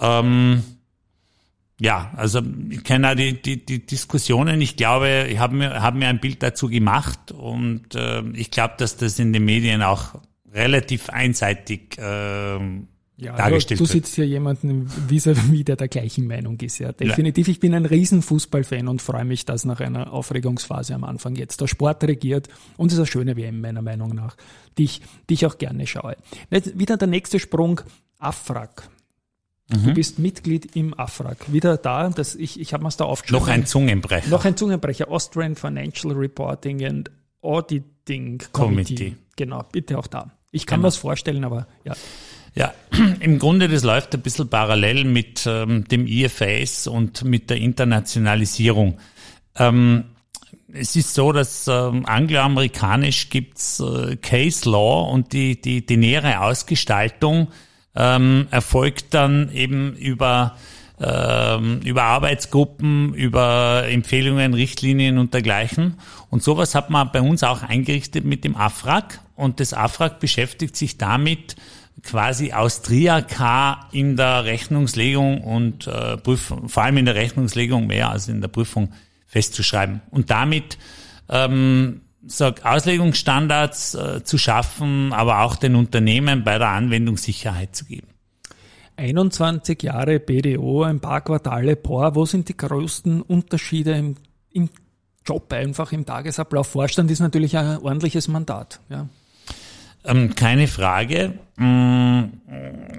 Ähm, 0.00 0.64
ja, 1.80 2.10
also 2.16 2.40
ich 2.70 2.82
kenne 2.82 3.10
auch 3.10 3.14
die, 3.14 3.40
die, 3.40 3.64
die 3.64 3.86
Diskussionen. 3.86 4.60
Ich 4.60 4.76
glaube, 4.76 5.28
ich 5.30 5.38
habe 5.38 5.54
mir, 5.54 5.80
hab 5.80 5.94
mir 5.94 6.08
ein 6.08 6.18
Bild 6.18 6.42
dazu 6.42 6.68
gemacht 6.68 7.30
und 7.30 7.94
äh, 7.94 8.22
ich 8.32 8.50
glaube, 8.50 8.74
dass 8.78 8.96
das 8.96 9.18
in 9.18 9.32
den 9.32 9.44
Medien 9.44 9.82
auch 9.82 10.20
relativ 10.52 11.08
einseitig 11.08 11.96
äh, 11.98 12.58
ja, 13.20 13.36
dargestellt 13.36 13.80
du, 13.80 13.84
du 13.84 13.90
sitzt 13.90 14.14
hier 14.14 14.26
jemanden 14.26 14.88
vis-à-vis, 15.08 15.64
der 15.66 15.76
der 15.76 15.88
gleichen 15.88 16.26
Meinung 16.26 16.58
ist. 16.60 16.78
Ja, 16.78 16.92
definitiv. 16.92 17.48
Ja. 17.48 17.52
Ich 17.52 17.60
bin 17.60 17.74
ein 17.74 17.84
Riesenfußballfan 17.84 18.86
und 18.86 19.02
freue 19.02 19.24
mich, 19.24 19.44
dass 19.44 19.64
nach 19.64 19.80
einer 19.80 20.12
Aufregungsphase 20.12 20.94
am 20.94 21.04
Anfang 21.04 21.34
jetzt 21.34 21.60
der 21.60 21.66
Sport 21.66 22.04
regiert 22.04 22.48
und 22.76 22.88
es 22.88 22.94
ist 22.94 23.00
eine 23.00 23.06
schöne 23.06 23.36
WM 23.36 23.60
meiner 23.60 23.82
Meinung 23.82 24.14
nach, 24.14 24.36
die 24.78 24.84
ich, 24.84 25.02
die 25.28 25.34
ich 25.34 25.46
auch 25.46 25.58
gerne 25.58 25.86
schaue. 25.86 26.16
Jetzt 26.50 26.78
wieder 26.78 26.96
der 26.96 27.08
nächste 27.08 27.40
Sprung, 27.40 27.80
Afrak. 28.18 28.88
Mhm. 29.68 29.84
Du 29.84 29.94
bist 29.94 30.18
Mitglied 30.18 30.76
im 30.76 30.98
AFRAG. 30.98 31.52
Wieder 31.52 31.76
da, 31.76 32.08
das, 32.08 32.34
ich, 32.34 32.58
ich 32.58 32.72
habe 32.72 32.84
mir 32.84 32.90
da 32.90 33.04
aufgeschrieben. 33.04 33.40
Noch 33.40 33.48
ein 33.48 33.66
Zungenbrecher. 33.66 34.28
Noch 34.30 34.44
ein 34.44 34.56
Zungenbrecher. 34.56 35.10
Austrian 35.10 35.56
Financial 35.56 36.12
Reporting 36.12 36.84
and 36.84 37.10
Auditing 37.42 38.42
Committee. 38.52 38.94
Committee. 38.94 39.16
Genau, 39.36 39.64
bitte 39.70 39.98
auch 39.98 40.06
da. 40.06 40.32
Ich 40.50 40.66
kann 40.66 40.78
genau. 40.78 40.86
mir 40.86 40.88
das 40.88 40.96
vorstellen, 40.96 41.44
aber 41.44 41.66
ja. 41.84 41.94
Ja, 42.54 42.72
im 43.20 43.38
Grunde, 43.38 43.68
das 43.68 43.84
läuft 43.84 44.14
ein 44.14 44.22
bisschen 44.22 44.48
parallel 44.48 45.04
mit 45.04 45.46
ähm, 45.46 45.84
dem 45.84 46.06
IFS 46.06 46.86
und 46.86 47.24
mit 47.24 47.50
der 47.50 47.58
Internationalisierung. 47.58 48.98
Ähm, 49.56 50.04
es 50.72 50.96
ist 50.96 51.14
so, 51.14 51.32
dass 51.32 51.68
ähm, 51.68 52.06
angloamerikanisch 52.06 53.30
gibt's 53.30 53.80
äh, 53.80 54.16
Case 54.16 54.68
Law 54.68 55.10
und 55.10 55.32
die, 55.32 55.60
die, 55.60 55.84
die 55.84 55.96
nähere 55.96 56.40
Ausgestaltung 56.40 57.48
ähm, 57.98 58.46
erfolgt 58.50 59.12
dann 59.12 59.52
eben 59.52 59.94
über 59.96 60.56
ähm, 61.00 61.80
über 61.84 62.04
Arbeitsgruppen, 62.04 63.14
über 63.14 63.84
Empfehlungen, 63.88 64.54
Richtlinien 64.54 65.18
und 65.18 65.32
dergleichen. 65.32 65.94
Und 66.30 66.42
sowas 66.42 66.74
hat 66.74 66.90
man 66.90 67.12
bei 67.12 67.20
uns 67.20 67.44
auch 67.44 67.62
eingerichtet 67.62 68.24
mit 68.24 68.42
dem 68.44 68.56
AFRAG. 68.56 69.20
Und 69.36 69.60
das 69.60 69.74
AFRAG 69.74 70.18
beschäftigt 70.18 70.76
sich 70.76 70.98
damit, 70.98 71.54
quasi 72.02 72.52
aus 72.52 72.82
Triak 72.82 73.36
in 73.92 74.16
der 74.16 74.44
Rechnungslegung 74.44 75.42
und 75.42 75.86
äh, 75.86 76.16
Prüfung, 76.16 76.68
vor 76.68 76.84
allem 76.84 76.96
in 76.96 77.04
der 77.04 77.14
Rechnungslegung 77.14 77.86
mehr 77.86 78.10
als 78.10 78.28
in 78.28 78.40
der 78.40 78.48
Prüfung 78.48 78.92
festzuschreiben. 79.26 80.00
Und 80.10 80.30
damit 80.30 80.78
ähm, 81.28 82.00
sag, 82.26 82.64
Auslegungsstandards 82.64 83.94
äh, 83.94 84.24
zu 84.24 84.38
schaffen, 84.38 85.12
aber 85.12 85.40
auch 85.42 85.56
den 85.56 85.74
Unternehmen 85.74 86.44
bei 86.44 86.58
der 86.58 86.68
Anwendung 86.68 87.16
Sicherheit 87.16 87.74
zu 87.76 87.84
geben. 87.84 88.08
21 88.96 89.82
Jahre 89.82 90.18
BDO, 90.18 90.82
ein 90.82 91.00
paar 91.00 91.20
Quartale 91.20 91.76
POR. 91.76 92.16
Wo 92.16 92.26
sind 92.26 92.48
die 92.48 92.56
größten 92.56 93.22
Unterschiede 93.22 93.92
im, 93.92 94.16
im 94.50 94.68
Job 95.24 95.52
einfach, 95.52 95.92
im 95.92 96.04
Tagesablauf? 96.04 96.66
Vorstand 96.66 97.10
ist 97.10 97.20
natürlich 97.20 97.56
ein 97.56 97.78
ordentliches 97.78 98.26
Mandat. 98.26 98.80
Ja. 98.88 99.08
Ähm, 100.04 100.34
keine 100.34 100.66
Frage. 100.66 101.38
Mm, 101.56 102.24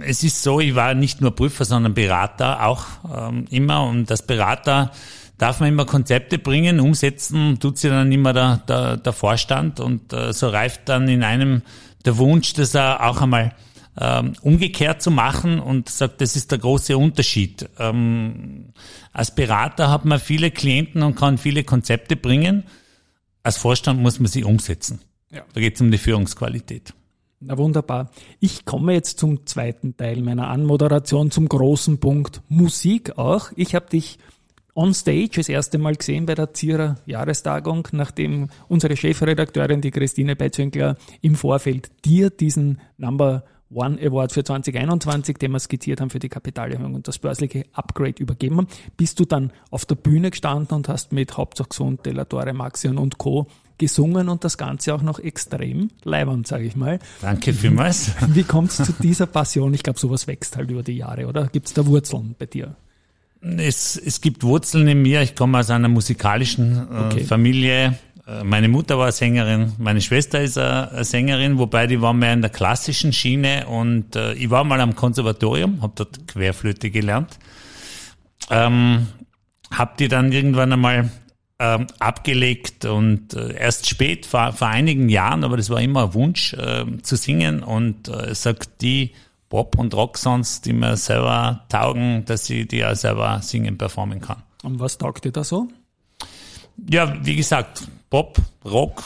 es 0.06 0.24
ist 0.24 0.42
so, 0.42 0.62
ich 0.62 0.76
war 0.76 0.94
nicht 0.94 1.20
nur 1.20 1.36
Prüfer, 1.36 1.66
sondern 1.66 1.94
Berater 1.94 2.66
auch 2.66 2.86
ähm, 3.14 3.46
immer 3.50 3.86
und 3.86 4.10
das 4.10 4.26
Berater 4.26 4.92
darf 5.40 5.60
man 5.60 5.70
immer 5.70 5.86
Konzepte 5.86 6.38
bringen, 6.38 6.80
umsetzen, 6.80 7.60
tut 7.60 7.80
sie 7.80 7.90
dann 7.90 8.12
immer 8.12 8.34
der, 8.34 8.58
der, 8.68 8.98
der 8.98 9.14
Vorstand 9.14 9.80
und 9.80 10.14
äh, 10.14 10.32
so 10.34 10.50
reift 10.50 10.88
dann 10.88 11.08
in 11.08 11.24
einem 11.24 11.64
der 12.06 12.18
Wunsch, 12.18 12.54
das 12.54 12.76
auch 12.76 13.22
einmal 13.22 13.56
ähm, 14.00 14.34
umgekehrt 14.42 15.02
zu 15.02 15.12
machen 15.12 15.60
und 15.60 15.90
sagt, 15.90 16.22
das 16.22 16.36
ist 16.36 16.52
der 16.52 16.60
große 16.60 16.98
Unterschied. 16.98 17.70
Ähm, 17.80 18.74
als 19.12 19.34
Berater 19.34 19.90
hat 19.90 20.06
man 20.06 20.20
viele 20.20 20.52
Klienten 20.52 21.04
und 21.04 21.16
kann 21.16 21.38
viele 21.38 21.64
Konzepte 21.64 22.16
bringen. 22.16 22.64
als 23.42 23.58
Vorstand 23.58 24.02
muss 24.02 24.20
man 24.20 24.28
sie 24.28 24.44
umsetzen. 24.44 25.00
Ja. 25.32 25.44
Da 25.54 25.62
geht 25.62 25.76
es 25.76 25.82
um 25.82 25.92
die 25.92 25.98
Führungsqualität. 25.98 26.94
Na 27.40 27.58
wunderbar. 27.58 28.12
Ich 28.42 28.66
komme 28.66 28.94
jetzt 28.94 29.20
zum 29.20 29.46
zweiten 29.46 29.96
Teil 29.96 30.22
meiner 30.22 30.50
Anmoderation, 30.50 31.32
zum 31.32 31.48
großen 31.48 32.00
Punkt 32.00 32.42
Musik 32.50 33.18
auch. 33.18 33.52
Ich 33.56 33.76
habe 33.76 33.90
dich 33.90 34.20
on 34.80 34.94
stage 34.94 35.32
das 35.36 35.50
erste 35.50 35.78
Mal 35.78 35.96
gesehen 35.96 36.26
bei 36.26 36.36
der 36.36 36.54
Zierer 36.54 36.96
Jahrestagung, 37.06 37.90
nachdem 37.92 38.48
unsere 38.70 38.96
Chefredakteurin, 38.96 39.82
die 39.82 39.92
Christine 39.92 40.38
Beizwinkler, 40.38 40.96
im 41.22 41.36
Vorfeld 41.36 41.92
dir 42.06 42.30
diesen 42.30 42.80
Number 42.98 43.44
One 43.72 44.00
Award 44.02 44.32
für 44.32 44.44
2021, 44.44 45.38
den 45.38 45.52
wir 45.52 45.60
skizziert 45.60 46.00
haben 46.00 46.10
für 46.10 46.20
die 46.20 46.30
Kapitalerhöhung 46.30 46.96
und 46.96 47.10
das 47.10 47.20
börsliche 47.20 47.66
Upgrade 47.74 48.24
übergeben 48.24 48.56
haben, 48.56 48.68
bist 48.96 49.20
du 49.20 49.26
dann 49.26 49.52
auf 49.70 49.86
der 49.86 49.96
Bühne 49.96 50.32
gestanden 50.32 50.78
und 50.78 50.88
hast 50.88 51.12
mit 51.12 51.36
Hauptsache 51.36 51.68
Gesund, 51.68 52.06
Delatore, 52.06 52.54
Maxion 52.54 52.98
und 52.98 53.18
Co. 53.18 53.48
gesungen 53.78 54.30
und 54.30 54.46
das 54.46 54.58
Ganze 54.58 54.96
auch 54.96 55.02
noch 55.02 55.20
extrem 55.20 55.90
leibend, 56.06 56.48
sage 56.48 56.64
ich 56.64 56.78
mal. 56.78 57.00
Danke 57.22 57.52
vielmals. 57.52 58.14
Wie 58.30 58.44
kommt 58.44 58.72
es 58.72 58.78
zu 58.78 58.94
dieser 58.94 59.26
Passion? 59.26 59.74
Ich 59.74 59.84
glaube, 59.84 60.00
sowas 60.00 60.26
wächst 60.26 60.56
halt 60.56 60.72
über 60.72 60.84
die 60.84 60.96
Jahre, 60.96 61.28
oder? 61.28 61.48
Gibt 61.48 61.68
es 61.68 61.74
da 61.74 61.86
Wurzeln 61.86 62.36
bei 62.40 62.46
dir? 62.46 62.78
Es, 63.42 63.96
es 63.96 64.22
gibt 64.22 64.44
Wurzeln 64.44 64.88
in 64.88 65.02
mir. 65.02 65.22
Ich 65.22 65.36
komme 65.36 65.60
aus 65.60 65.70
einer 65.70 65.88
musikalischen 65.88 66.88
äh, 66.92 67.00
okay. 67.06 67.24
Familie. 67.24 67.98
Äh, 68.30 68.44
meine 68.44 68.68
Mutter 68.68 68.98
war 68.98 69.12
Sängerin, 69.12 69.74
meine 69.78 70.02
Schwester 70.02 70.42
ist 70.42 70.58
eine 70.58 71.04
Sängerin, 71.04 71.58
wobei 71.58 71.88
die 71.88 72.02
war 72.02 72.14
mehr 72.14 72.34
in 72.34 72.42
der 72.42 72.52
klassischen 72.52 73.14
Schiene 73.14 73.68
und 73.68 74.16
äh, 74.16 74.34
ich 74.34 74.50
war 74.50 74.64
mal 74.64 74.82
am 74.82 74.96
Konservatorium, 74.96 75.82
habe 75.82 75.94
dort 75.96 76.28
Querflöte 76.28 76.90
gelernt, 76.90 77.40
ähm, 78.50 79.08
habe 79.72 79.94
die 79.98 80.08
dann 80.08 80.32
irgendwann 80.32 80.74
einmal 80.74 81.10
ähm, 81.60 81.88
abgelegt 82.00 82.86
und 82.86 83.34
äh, 83.34 83.54
erst 83.54 83.90
spät, 83.90 84.26
vor, 84.26 84.54
vor 84.54 84.68
einigen 84.68 85.10
Jahren, 85.10 85.44
aber 85.44 85.58
das 85.58 85.70
war 85.70 85.82
immer 85.82 86.06
ein 86.06 86.14
Wunsch 86.14 86.54
äh, 86.54 86.86
zu 87.02 87.16
singen 87.16 87.64
und 87.64 88.08
äh, 88.08 88.34
sagt 88.36 88.82
die 88.82 89.12
Pop- 89.50 89.78
und 89.78 89.94
Rock-Songs, 89.94 90.62
die 90.62 90.74
mir 90.74 90.96
selber 90.96 91.66
taugen, 91.70 92.24
dass 92.26 92.50
ich 92.50 92.68
die 92.68 92.86
auch 92.86 92.96
selber 92.96 93.40
singen, 93.42 93.78
performen 93.78 94.22
kann. 94.22 94.44
Und 94.64 94.80
was 94.80 94.98
taugt 94.98 95.26
dir 95.26 95.32
da 95.32 95.44
so? 95.44 95.68
Ja, 96.90 97.14
wie 97.26 97.36
gesagt, 97.36 97.88
Pop, 98.10 98.40
Rock. 98.66 99.04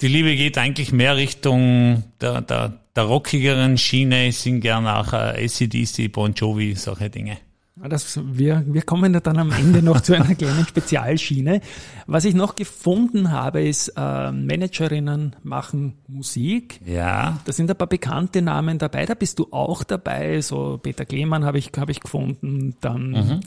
Die 0.00 0.08
Liebe 0.08 0.34
geht 0.36 0.58
eigentlich 0.58 0.92
mehr 0.92 1.16
Richtung 1.16 2.04
der, 2.20 2.40
der, 2.40 2.80
der 2.96 3.04
rockigeren 3.04 3.78
Schiene. 3.78 4.28
Ich 4.28 4.38
singe 4.38 4.60
gerne 4.60 4.98
auch 4.98 5.12
äh, 5.12 5.44
ACDC, 5.44 6.10
Bon 6.10 6.32
Jovi, 6.32 6.74
solche 6.74 7.10
Dinge. 7.10 7.38
Das, 7.88 8.20
wir, 8.24 8.64
wir 8.66 8.82
kommen 8.82 9.12
ja 9.12 9.20
dann 9.20 9.38
am 9.38 9.52
Ende 9.52 9.82
noch 9.82 10.00
zu 10.00 10.14
einer 10.14 10.34
kleinen 10.34 10.66
Spezialschiene. 10.66 11.60
Was 12.06 12.24
ich 12.24 12.34
noch 12.34 12.56
gefunden 12.56 13.30
habe, 13.30 13.62
ist, 13.62 13.88
äh, 13.96 14.32
Managerinnen 14.32 15.36
machen 15.42 15.94
Musik. 16.08 16.80
Ja. 16.86 17.40
Da 17.44 17.52
sind 17.52 17.70
ein 17.70 17.76
paar 17.76 17.88
bekannte 17.88 18.42
Namen 18.42 18.78
dabei. 18.78 19.04
Da 19.06 19.14
bist 19.14 19.38
du 19.38 19.48
auch 19.50 19.84
dabei. 19.84 20.40
So 20.40 20.78
Peter 20.82 21.04
Klemann 21.04 21.44
habe 21.44 21.58
ich, 21.58 21.72
habe 21.76 21.92
ich 21.92 22.00
gefunden. 22.00 22.74
Dann 22.80 23.10
mhm. 23.10 23.40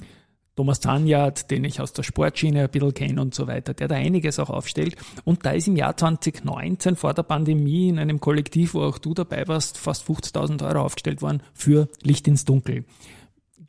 Thomas 0.58 0.80
Zanjat, 0.80 1.52
den 1.52 1.64
ich 1.66 1.80
aus 1.82 1.94
der 1.94 2.02
Sportschiene 2.02 2.64
ein 2.64 2.70
bisschen 2.70 2.94
kenne 2.94 3.22
und 3.22 3.36
so 3.36 3.46
weiter, 3.46 3.76
der 3.76 3.88
da 3.88 3.96
einiges 3.96 4.40
auch 4.40 4.50
aufstellt. 4.50 4.96
Und 5.24 5.46
da 5.46 5.52
ist 5.52 5.68
im 5.68 5.76
Jahr 5.76 5.96
2019 5.96 6.96
vor 6.96 7.14
der 7.14 7.24
Pandemie 7.24 7.90
in 7.90 8.00
einem 8.00 8.20
Kollektiv, 8.20 8.74
wo 8.74 8.82
auch 8.82 8.98
du 8.98 9.14
dabei 9.14 9.48
warst, 9.48 9.78
fast 9.78 10.08
50.000 10.10 10.68
Euro 10.68 10.82
aufgestellt 10.82 11.22
worden 11.22 11.44
für 11.54 11.88
Licht 12.02 12.28
ins 12.28 12.44
Dunkel. 12.44 12.86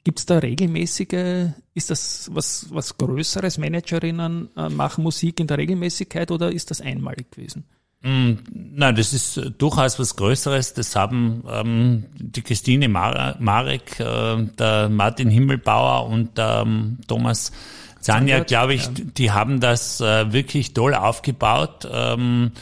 Gibt 0.05 0.21
es 0.21 0.26
da 0.26 0.38
regelmäßige, 0.38 1.50
ist 1.75 1.90
das 1.90 2.31
was, 2.33 2.67
was 2.71 2.97
Größeres? 2.97 3.59
Managerinnen 3.59 4.49
äh, 4.57 4.69
machen 4.69 5.05
Musik 5.05 5.40
in 5.40 5.47
der 5.47 5.59
Regelmäßigkeit 5.59 6.31
oder 6.31 6.50
ist 6.50 6.71
das 6.71 6.81
einmalig 6.81 7.31
gewesen? 7.31 7.64
Mm, 8.02 8.35
nein, 8.52 8.95
das 8.95 9.12
ist 9.12 9.40
durchaus 9.59 9.99
was 9.99 10.14
Größeres. 10.14 10.75
Das 10.75 10.95
haben 10.95 11.43
ähm, 11.50 12.05
die 12.14 12.43
Christine 12.43 12.89
Marek, 12.89 13.99
äh, 13.99 14.45
der 14.58 14.89
Martin 14.89 15.30
Himmelbauer 15.30 16.08
und 16.08 16.30
ähm, 16.39 16.99
Thomas 17.08 17.52
Zanja, 18.00 18.41
glaube 18.45 18.75
ich, 18.75 18.84
ja. 18.84 18.91
die 18.93 19.32
haben 19.32 19.58
das 19.58 20.00
äh, 20.00 20.32
wirklich 20.32 20.75
toll 20.75 20.95
aufgebaut. 20.95 21.89
Ähm, 21.91 22.52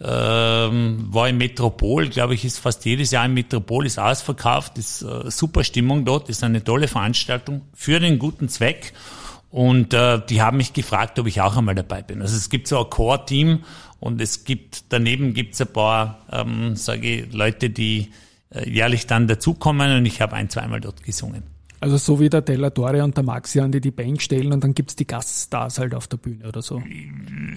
ähm, 0.00 1.06
war 1.10 1.28
im 1.28 1.38
Metropol, 1.38 2.08
glaube 2.08 2.34
ich, 2.34 2.44
ist 2.44 2.58
fast 2.58 2.84
jedes 2.84 3.10
Jahr 3.10 3.26
im 3.26 3.34
Metropol, 3.34 3.84
ist 3.84 3.98
ausverkauft, 3.98 4.78
ist 4.78 5.02
äh, 5.02 5.30
super 5.30 5.64
Stimmung 5.64 6.04
dort, 6.04 6.28
ist 6.28 6.44
eine 6.44 6.62
tolle 6.62 6.86
Veranstaltung 6.86 7.62
für 7.74 7.98
den 7.98 8.18
guten 8.18 8.48
Zweck. 8.48 8.92
Und 9.50 9.94
äh, 9.94 10.20
die 10.28 10.42
haben 10.42 10.58
mich 10.58 10.72
gefragt, 10.72 11.18
ob 11.18 11.26
ich 11.26 11.40
auch 11.40 11.56
einmal 11.56 11.74
dabei 11.74 12.02
bin. 12.02 12.20
Also 12.22 12.36
es 12.36 12.50
gibt 12.50 12.68
so 12.68 12.78
ein 12.78 12.90
Core-Team 12.90 13.64
und 13.98 14.20
es 14.20 14.44
gibt 14.44 14.84
daneben 14.90 15.34
gibt 15.34 15.54
es 15.54 15.60
ein 15.62 15.72
paar, 15.72 16.20
ähm, 16.30 16.76
sage 16.76 17.08
ich, 17.08 17.32
Leute, 17.32 17.70
die 17.70 18.12
äh, 18.50 18.68
jährlich 18.70 19.06
dann 19.06 19.26
dazukommen 19.26 19.96
und 19.96 20.06
ich 20.06 20.20
habe 20.20 20.36
ein, 20.36 20.48
zweimal 20.48 20.80
dort 20.80 21.02
gesungen. 21.02 21.42
Also 21.80 21.96
so 21.96 22.20
wie 22.20 22.28
der 22.28 22.42
Delatore 22.42 23.02
und 23.04 23.16
der 23.16 23.24
Maxian, 23.24 23.72
die 23.72 23.80
die 23.80 23.90
Bank 23.90 24.20
stellen 24.20 24.52
und 24.52 24.62
dann 24.62 24.74
gibt's 24.74 24.96
die 24.96 25.06
Gaststars 25.06 25.78
halt 25.78 25.94
auf 25.94 26.08
der 26.08 26.16
Bühne 26.18 26.46
oder 26.46 26.60
so. 26.60 26.82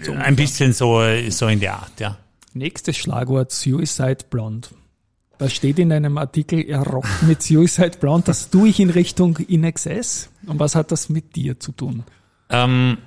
so 0.04 0.14
ein 0.14 0.36
bisschen 0.36 0.74
so, 0.74 1.02
so 1.30 1.48
in 1.48 1.60
der 1.60 1.74
Art, 1.74 2.00
ja. 2.00 2.18
Nächstes 2.54 2.98
Schlagwort 2.98 3.52
Suicide 3.52 4.26
Blonde. 4.30 4.70
Da 5.38 5.50
steht 5.50 5.80
in 5.80 5.92
einem 5.92 6.18
Artikel, 6.18 6.64
er 6.68 6.84
rockt 6.84 7.24
mit 7.24 7.42
Suicide 7.42 7.98
Blonde. 8.00 8.26
Das 8.28 8.50
tue 8.50 8.70
ich 8.70 8.80
in 8.80 8.90
Richtung 8.90 9.38
Excess. 9.38 10.30
Und 10.46 10.60
was 10.60 10.76
hat 10.76 10.92
das 10.92 11.10
mit 11.10 11.36
dir 11.36 11.60
zu 11.60 11.72
tun? 11.72 12.04
Ähm, 12.50 12.98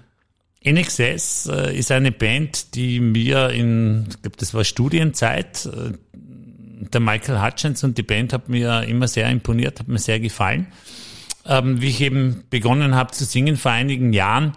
In 0.60 0.76
äh, 0.76 1.78
ist 1.78 1.92
eine 1.92 2.10
Band, 2.10 2.74
die 2.74 2.98
mir 2.98 3.50
in, 3.50 4.06
ich 4.08 4.22
glaube, 4.22 4.36
das 4.38 4.54
war 4.54 4.64
Studienzeit, 4.64 5.66
äh, 5.66 5.92
der 6.92 7.00
Michael 7.00 7.40
Hutchins 7.40 7.84
und 7.84 7.98
die 7.98 8.02
Band 8.02 8.32
hat 8.32 8.48
mir 8.48 8.82
immer 8.82 9.06
sehr 9.06 9.30
imponiert, 9.30 9.78
hat 9.78 9.88
mir 9.88 9.98
sehr 9.98 10.20
gefallen. 10.20 10.66
Ähm, 11.46 11.80
wie 11.80 11.88
ich 11.88 12.00
eben 12.00 12.44
begonnen 12.50 12.94
habe 12.94 13.12
zu 13.12 13.24
singen 13.24 13.56
vor 13.56 13.72
einigen 13.72 14.12
Jahren, 14.12 14.54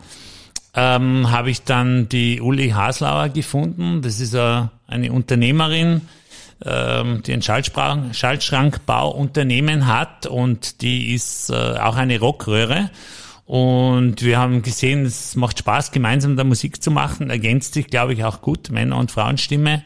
ähm, 0.74 1.30
habe 1.30 1.50
ich 1.50 1.64
dann 1.64 2.08
die 2.08 2.40
Uli 2.40 2.70
Haslauer 2.70 3.30
gefunden. 3.30 4.02
Das 4.02 4.20
ist 4.20 4.34
eine, 4.36 4.72
eine 4.88 5.12
Unternehmerin, 5.12 6.02
ähm, 6.66 7.22
die 7.24 7.34
ein 7.34 7.42
Schaltschrankbauunternehmen 7.42 9.88
hat 9.88 10.26
und 10.26 10.82
die 10.82 11.14
ist 11.14 11.50
äh, 11.50 11.54
auch 11.54 11.98
eine 11.98 12.20
Rockröhre. 12.20 12.90
Und 13.46 14.22
wir 14.24 14.40
haben 14.40 14.62
gesehen, 14.62 15.06
es 15.06 15.38
macht 15.38 15.60
Spaß, 15.60 15.92
gemeinsam 15.92 16.36
da 16.36 16.44
Musik 16.44 16.84
zu 16.84 16.92
machen, 16.92 17.30
ergänzt 17.30 17.76
sich, 17.76 17.88
glaube 17.88 18.12
ich, 18.14 18.26
auch 18.26 18.42
gut, 18.42 18.72
Männer- 18.72 18.98
und 18.98 19.12
Frauenstimme. 19.12 19.84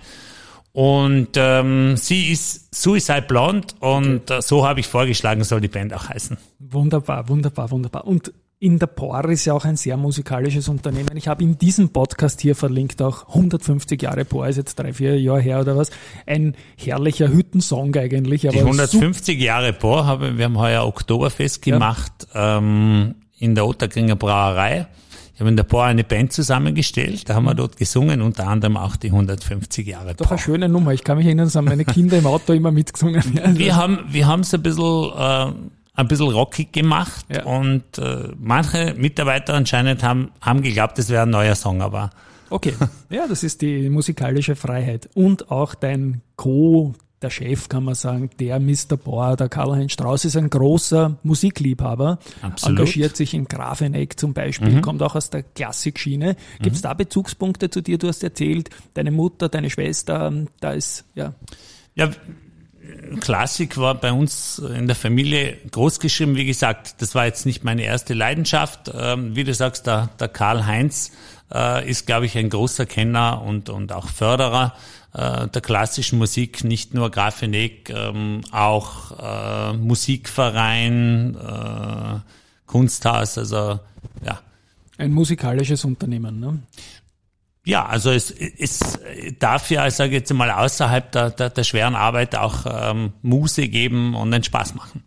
Und 0.74 1.30
ähm, 1.36 1.98
sie 1.98 2.32
ist 2.32 2.74
Suicide 2.74 3.24
Blonde 3.24 3.68
und 3.80 4.32
okay. 4.32 4.38
Äh, 4.38 4.42
so 4.42 4.66
habe 4.66 4.80
ich 4.80 4.88
vorgeschlagen, 4.88 5.44
soll 5.44 5.60
die 5.62 5.68
Band 5.68 5.94
auch 5.94 6.08
heißen. 6.08 6.38
Wunderbar, 6.60 7.28
wunderbar, 7.28 7.72
wunderbar. 7.72 8.08
Und 8.08 8.32
in 8.62 8.78
der 8.78 8.86
POR 8.86 9.28
ist 9.30 9.46
ja 9.46 9.54
auch 9.54 9.66
ein 9.66 9.76
sehr 9.76 9.98
musikalisches 9.98 10.70
Unternehmen. 10.70 11.18
Ich 11.18 11.28
habe 11.28 11.44
in 11.44 11.58
diesem 11.58 11.90
Podcast 11.90 12.42
hier 12.42 12.56
verlinkt 12.56 13.02
auch 13.02 13.28
150 13.30 14.00
Jahre 14.00 14.24
POR, 14.24 14.48
ist 14.48 14.58
jetzt 14.58 14.76
drei, 14.76 14.94
vier 14.94 15.20
Jahre 15.20 15.42
her 15.42 15.62
oder 15.62 15.76
was. 15.76 15.90
Ein 16.28 16.56
herrlicher 16.78 17.30
Hüttensong 17.30 17.96
eigentlich. 17.96 18.42
Die 18.42 18.50
150 18.50 19.42
Jahre 19.42 19.74
POR 19.74 20.06
haben 20.06 20.38
wir 20.38 20.46
haben 20.46 20.60
heuer 20.60 20.86
Oktoberfest 20.86 21.64
gemacht 21.64 22.12
ja. 22.36 22.60
ähm, 22.60 23.16
in 23.40 23.56
der 23.56 23.66
Otterkringer 23.66 24.16
Brauerei. 24.16 24.86
Ich 25.34 25.40
habe 25.40 25.50
in 25.50 25.58
der 25.58 25.64
POR 25.64 25.86
eine 25.86 26.04
Band 26.04 26.32
zusammengestellt, 26.32 27.28
da 27.30 27.34
haben 27.34 27.46
wir 27.46 27.56
dort 27.56 27.78
gesungen, 27.78 28.22
unter 28.22 28.48
anderem 28.48 28.78
auch 28.78 28.96
die 28.96 29.08
150 29.08 29.88
Jahre 29.88 30.14
Doch 30.14 30.30
eine 30.30 30.40
schöne 30.40 30.70
Nummer. 30.70 30.94
Ich 30.94 31.04
kann 31.04 31.18
mich 31.18 31.26
erinnern, 31.26 31.48
das 31.48 31.56
haben 31.56 31.66
meine 31.66 31.84
Kinder 31.84 32.16
im 32.16 32.28
Auto 32.28 32.54
immer 32.54 32.70
mitgesungen. 32.70 33.24
Wir 33.58 33.76
haben 33.76 34.02
wir 34.12 34.28
haben 34.28 34.42
es 34.42 34.54
ein 34.54 34.62
bisschen 34.62 35.12
äh, 35.18 35.52
ein 36.02 36.08
bisschen 36.08 36.30
rockig 36.30 36.74
gemacht 36.74 37.26
ja. 37.34 37.44
und 37.44 37.98
äh, 37.98 38.30
manche 38.40 38.94
Mitarbeiter 38.98 39.54
anscheinend 39.54 40.04
haben, 40.04 40.32
haben 40.42 40.62
geglaubt, 40.62 41.00
es 41.00 41.10
wäre 41.10 41.24
ein 41.24 41.30
neuer 41.30 41.56
Song, 41.56 41.82
aber. 41.82 42.10
Okay, 42.50 42.74
ja, 43.10 43.28
das 43.28 43.44
ist 43.44 43.62
die 43.62 43.90
musikalische 43.90 44.56
Freiheit. 44.56 45.10
Und 45.14 45.52
auch 45.52 45.74
dein 45.74 46.22
Co, 46.36 46.94
der 47.22 47.30
Chef, 47.30 47.70
kann 47.70 47.84
man 47.84 47.96
sagen, 47.96 48.30
der 48.40 48.60
Mr. 48.60 48.98
Bohr, 48.98 49.36
der 49.36 49.48
Karl-Heinz 49.48 49.94
Strauß, 49.94 50.26
ist 50.26 50.36
ein 50.36 50.50
großer 50.50 51.18
Musikliebhaber, 51.24 52.20
Absolut. 52.42 52.80
engagiert 52.80 53.16
sich 53.16 53.34
in 53.34 53.46
Grafeneck 53.46 54.20
zum 54.20 54.34
Beispiel, 54.34 54.72
mhm. 54.72 54.82
kommt 54.82 55.02
auch 55.04 55.16
aus 55.16 55.30
der 55.30 55.44
Klassikschiene. 55.44 56.36
Gibt 56.62 56.76
es 56.76 56.82
mhm. 56.82 56.88
da 56.88 56.94
Bezugspunkte 56.94 57.70
zu 57.70 57.82
dir? 57.82 57.98
Du 57.98 58.08
hast 58.08 58.24
erzählt, 58.24 58.70
deine 58.96 59.12
Mutter, 59.12 59.50
deine 59.50 59.70
Schwester, 59.70 60.34
da 60.60 60.72
ist, 60.72 61.06
ja. 61.16 61.34
Ja, 61.94 62.10
Klassik 63.20 63.78
war 63.78 63.96
bei 63.96 64.12
uns 64.12 64.60
in 64.60 64.88
der 64.88 64.96
Familie 64.96 65.58
großgeschrieben. 65.72 66.36
Wie 66.36 66.46
gesagt, 66.46 67.02
das 67.02 67.16
war 67.16 67.26
jetzt 67.26 67.46
nicht 67.46 67.64
meine 67.64 67.84
erste 67.84 68.14
Leidenschaft. 68.14 68.92
Ähm, 68.94 69.36
wie 69.36 69.44
du 69.44 69.54
sagst, 69.54 69.88
der, 69.88 70.10
der 70.20 70.28
Karl-Heinz 70.28 71.12
äh, 71.54 71.90
ist, 71.90 72.06
glaube 72.06 72.26
ich, 72.26 72.38
ein 72.38 72.50
großer 72.50 72.86
Kenner 72.86 73.42
und, 73.42 73.70
und 73.70 73.92
auch 73.92 74.08
Förderer 74.08 74.76
äh, 75.14 75.48
der 75.48 75.62
klassischen 75.62 76.20
Musik, 76.20 76.64
nicht 76.64 76.94
nur 76.94 77.12
Grafenek, 77.12 77.90
ähm, 77.90 78.42
auch 78.52 79.12
äh, 79.20 79.74
Musikverein, 79.74 81.38
Kunsthaus, 82.66 83.38
also 83.38 83.80
ja. 84.26 84.40
Ein 84.98 85.12
musikalisches 85.12 85.84
Unternehmen, 85.84 86.40
ne? 86.40 86.60
Ja, 87.64 87.86
also 87.86 88.10
es, 88.10 88.32
es 88.32 88.80
darf 89.40 89.70
ja, 89.70 89.88
ich 89.88 89.94
sage 89.94 90.14
jetzt 90.14 90.34
mal, 90.34 90.50
außerhalb 90.50 91.12
der, 91.12 91.30
der, 91.30 91.50
der 91.50 91.64
schweren 91.64 91.96
Arbeit 91.96 92.36
auch 92.36 92.66
ähm, 92.66 93.14
Muße 93.22 93.68
geben 93.68 94.16
und 94.16 94.34
einen 94.34 94.44
Spaß 94.44 94.74
machen. 94.76 95.04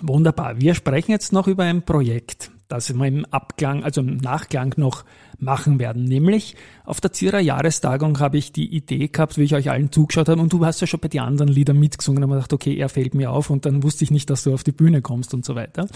Wunderbar. 0.00 0.60
Wir 0.60 0.74
sprechen 0.74 1.10
jetzt 1.10 1.32
noch 1.32 1.46
über 1.46 1.64
ein 1.64 1.82
Projekt, 1.82 2.50
das 2.68 2.94
wir 2.94 3.06
im 3.06 3.24
Abklang, 3.26 3.84
also 3.84 4.00
im 4.00 4.16
Nachklang 4.18 4.74
noch 4.76 5.04
machen 5.38 5.78
werden. 5.78 6.04
Nämlich 6.04 6.54
auf 6.84 7.00
der 7.00 7.12
Zierer 7.12 7.40
Jahrestagung 7.40 8.20
habe 8.20 8.38
ich 8.38 8.52
die 8.52 8.74
Idee 8.74 9.08
gehabt, 9.08 9.36
wie 9.36 9.42
ich 9.42 9.54
euch 9.54 9.70
allen 9.70 9.90
zugeschaut 9.90 10.28
habe 10.28 10.40
und 10.40 10.52
du 10.52 10.64
hast 10.64 10.80
ja 10.80 10.86
schon 10.86 11.00
bei 11.00 11.08
den 11.08 11.20
anderen 11.20 11.48
Liedern 11.48 11.78
mitgesungen 11.78 12.22
und 12.22 12.30
habe 12.30 12.38
gedacht, 12.38 12.52
okay, 12.52 12.76
er 12.76 12.88
fällt 12.88 13.14
mir 13.14 13.30
auf 13.30 13.50
und 13.50 13.66
dann 13.66 13.82
wusste 13.82 14.04
ich 14.04 14.10
nicht, 14.10 14.30
dass 14.30 14.44
du 14.44 14.54
auf 14.54 14.64
die 14.64 14.72
Bühne 14.72 15.02
kommst 15.02 15.34
und 15.34 15.44
so 15.44 15.54
weiter. 15.54 15.88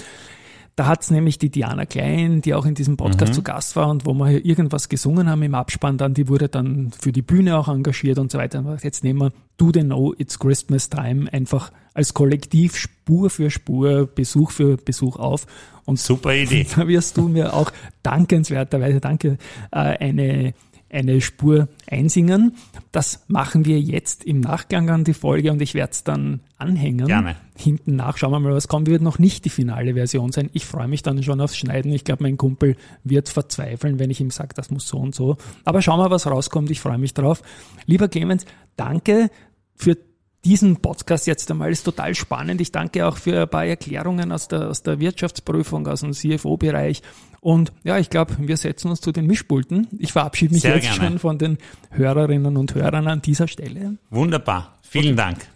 Da 0.77 0.87
hat's 0.87 1.11
nämlich 1.11 1.39
die 1.39 1.51
Diana 1.51 1.87
Klein, 1.87 2.43
die 2.43 2.53
auch 2.53 2.67
in 2.67 2.75
diesem 2.75 2.97
Podcast 2.97 3.33
mhm. 3.33 3.35
zu 3.37 3.43
Gast 3.43 3.77
war 3.77 3.89
und 3.89 4.07
wo 4.07 4.15
wir 4.15 4.29
hier 4.29 4.45
irgendwas 4.45 4.89
gesungen 4.89 5.31
haben 5.31 5.43
im 5.43 5.55
Abspann, 5.55 5.99
dann 5.99 6.15
die 6.15 6.29
wurde 6.29 6.49
dann 6.49 6.91
für 6.99 7.13
die 7.13 7.23
Bühne 7.23 7.57
auch 7.57 7.69
engagiert 7.69 8.19
und 8.19 8.33
so 8.33 8.39
weiter. 8.39 8.59
Und 8.59 8.83
jetzt 8.83 9.05
nehmen 9.05 9.21
wir 9.21 9.33
Do 9.57 9.71
They 9.71 9.85
Know 9.85 10.15
It's 10.19 10.39
Christmas 10.39 10.91
Time 10.91 11.33
einfach 11.33 11.71
als 11.95 12.13
Kollektiv 12.13 12.77
Spur 12.77 13.31
für 13.31 13.51
Spur, 13.51 14.07
Besuch 14.07 14.51
für 14.51 14.77
Besuch 14.77 15.17
auf. 15.17 15.47
Und 15.85 16.01
super 16.01 16.35
Idee. 16.35 16.67
Da 16.75 16.89
wirst 16.89 17.19
du 17.19 17.29
mir 17.29 17.55
auch 17.55 17.71
dankenswerterweise, 18.03 19.01
danke, 19.01 19.39
äh, 19.71 19.79
eine 19.79 20.55
eine 20.95 21.21
Spur 21.21 21.69
einsingen. 21.89 22.57
Das 22.93 23.25
machen 23.29 23.65
wir 23.65 23.81
jetzt 23.81 24.25
im 24.25 24.41
Nachgang 24.41 24.89
an 24.91 25.05
die 25.05 25.15
Folge 25.15 25.51
und 25.51 25.61
ich 25.61 25.75
werde 25.75 25.93
es 25.93 26.05
dann 26.05 26.41
anhängen. 26.57 27.07
Gerne. 27.07 27.37
Hinten 27.57 27.97
nach, 27.97 28.17
schauen 28.17 28.31
wir 28.33 28.41
mal, 28.41 28.55
was 28.55 28.69
kommt. 28.69 28.89
Wird 28.89 29.03
noch 29.03 29.19
nicht 29.19 29.45
die 29.45 29.51
finale 29.51 29.95
Version 29.95 30.33
sein. 30.33 30.51
Ich 30.53 30.65
freue 30.65 30.89
mich 30.89 31.03
dann 31.03 31.23
schon 31.23 31.41
aufs 31.41 31.57
Schneiden. 31.57 31.93
Ich 31.93 32.05
glaube, 32.05 32.23
mein 32.23 32.37
Kumpel 32.37 32.77
wird 33.03 33.29
verzweifeln, 33.29 33.99
wenn 33.99 34.11
ich 34.11 34.21
ihm 34.21 34.31
sage, 34.31 34.55
das 34.55 34.71
muss 34.71 34.87
so 34.87 34.99
und 34.99 35.15
so. 35.15 35.37
Aber 35.65 35.83
schauen 35.83 36.01
wir, 36.01 36.11
was 36.11 36.27
rauskommt. 36.27 36.71
Ich 36.71 36.81
freue 36.81 36.99
mich 36.99 37.15
drauf. 37.15 37.43
Lieber 37.87 38.09
Clemens, 38.09 38.47
danke 38.77 39.31
für 39.75 39.97
diesen 40.45 40.77
Podcast 40.77 41.27
jetzt 41.27 41.51
einmal 41.51 41.71
ist 41.71 41.85
total 41.85 42.15
spannend. 42.15 42.61
Ich 42.61 42.71
danke 42.71 43.07
auch 43.07 43.17
für 43.17 43.43
ein 43.43 43.49
paar 43.49 43.65
Erklärungen 43.65 44.31
aus 44.31 44.49
der, 44.49 44.69
aus 44.69 44.83
der 44.83 45.01
Wirtschaftsprüfung, 45.01 45.87
aus 45.87 46.01
dem 46.01 46.13
CFO-Bereich. 46.13 47.03
Und 47.41 47.73
ja, 47.83 47.99
ich 47.99 48.11
glaube, 48.11 48.35
wir 48.39 48.57
setzen 48.57 48.89
uns 48.89 49.01
zu 49.01 49.13
den 49.13 49.27
Mischpulten. 49.27 49.89
Ich 49.99 50.13
verabschiede 50.13 50.55
mich 50.55 50.63
Sehr 50.63 50.77
jetzt 50.77 50.85
gerne. 50.85 51.11
schon 51.11 51.19
von 51.19 51.39
den 51.39 51.59
Hörerinnen 51.91 52.57
und 52.57 52.75
Hörern 52.75 53.09
an 53.09 53.23
dieser 53.23 53.49
Stelle. 53.49 53.99
Wunderbar. 54.11 54.79
Vielen 54.83 55.15
okay. 55.15 55.17
Dank. 55.17 55.47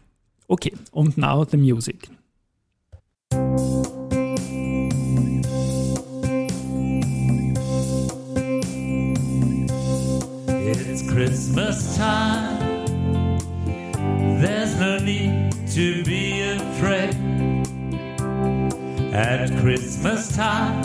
Okay, 0.49 0.73
und 0.93 1.19
now 1.19 1.45
the 1.45 1.57
music. 1.59 2.09
It's 10.71 11.07
Christmas 11.07 11.97
time. 11.97 12.38
To 15.79 16.03
be 16.03 16.41
afraid. 16.41 17.15
At 19.15 19.49
Christmas 19.61 20.35
time, 20.35 20.83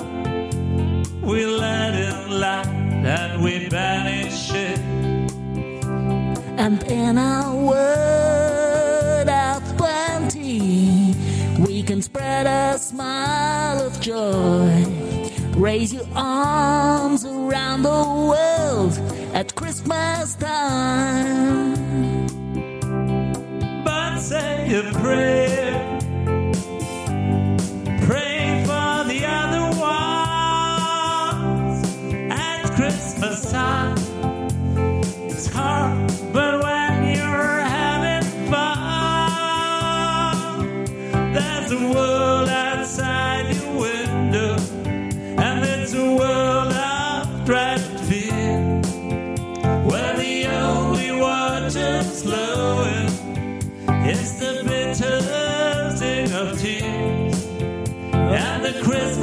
we 1.20 1.48
let 1.48 1.96
in 1.96 2.40
light 2.40 2.68
and 2.68 3.44
we 3.44 3.70
banish 3.70 4.52
it. 4.54 4.78
And 6.60 6.84
in 6.84 7.18
our 7.18 7.56
world 7.56 9.30
of 9.30 9.78
plenty, 9.78 11.16
we 11.58 11.82
can 11.82 12.04
spread 12.04 12.46
a 12.46 12.78
smile 12.78 13.82
of 13.82 14.00
joy. 14.00 14.86
Raise 15.58 15.92
your 15.92 16.08
arms 16.16 17.26
around 17.26 17.82
the 17.82 18.04
world 18.30 18.96
at 19.34 19.56
Christmas 19.56 20.36
time 20.36 21.73
Pray 25.04 25.53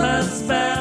Christmas 0.01 0.43
bell. 0.49 0.80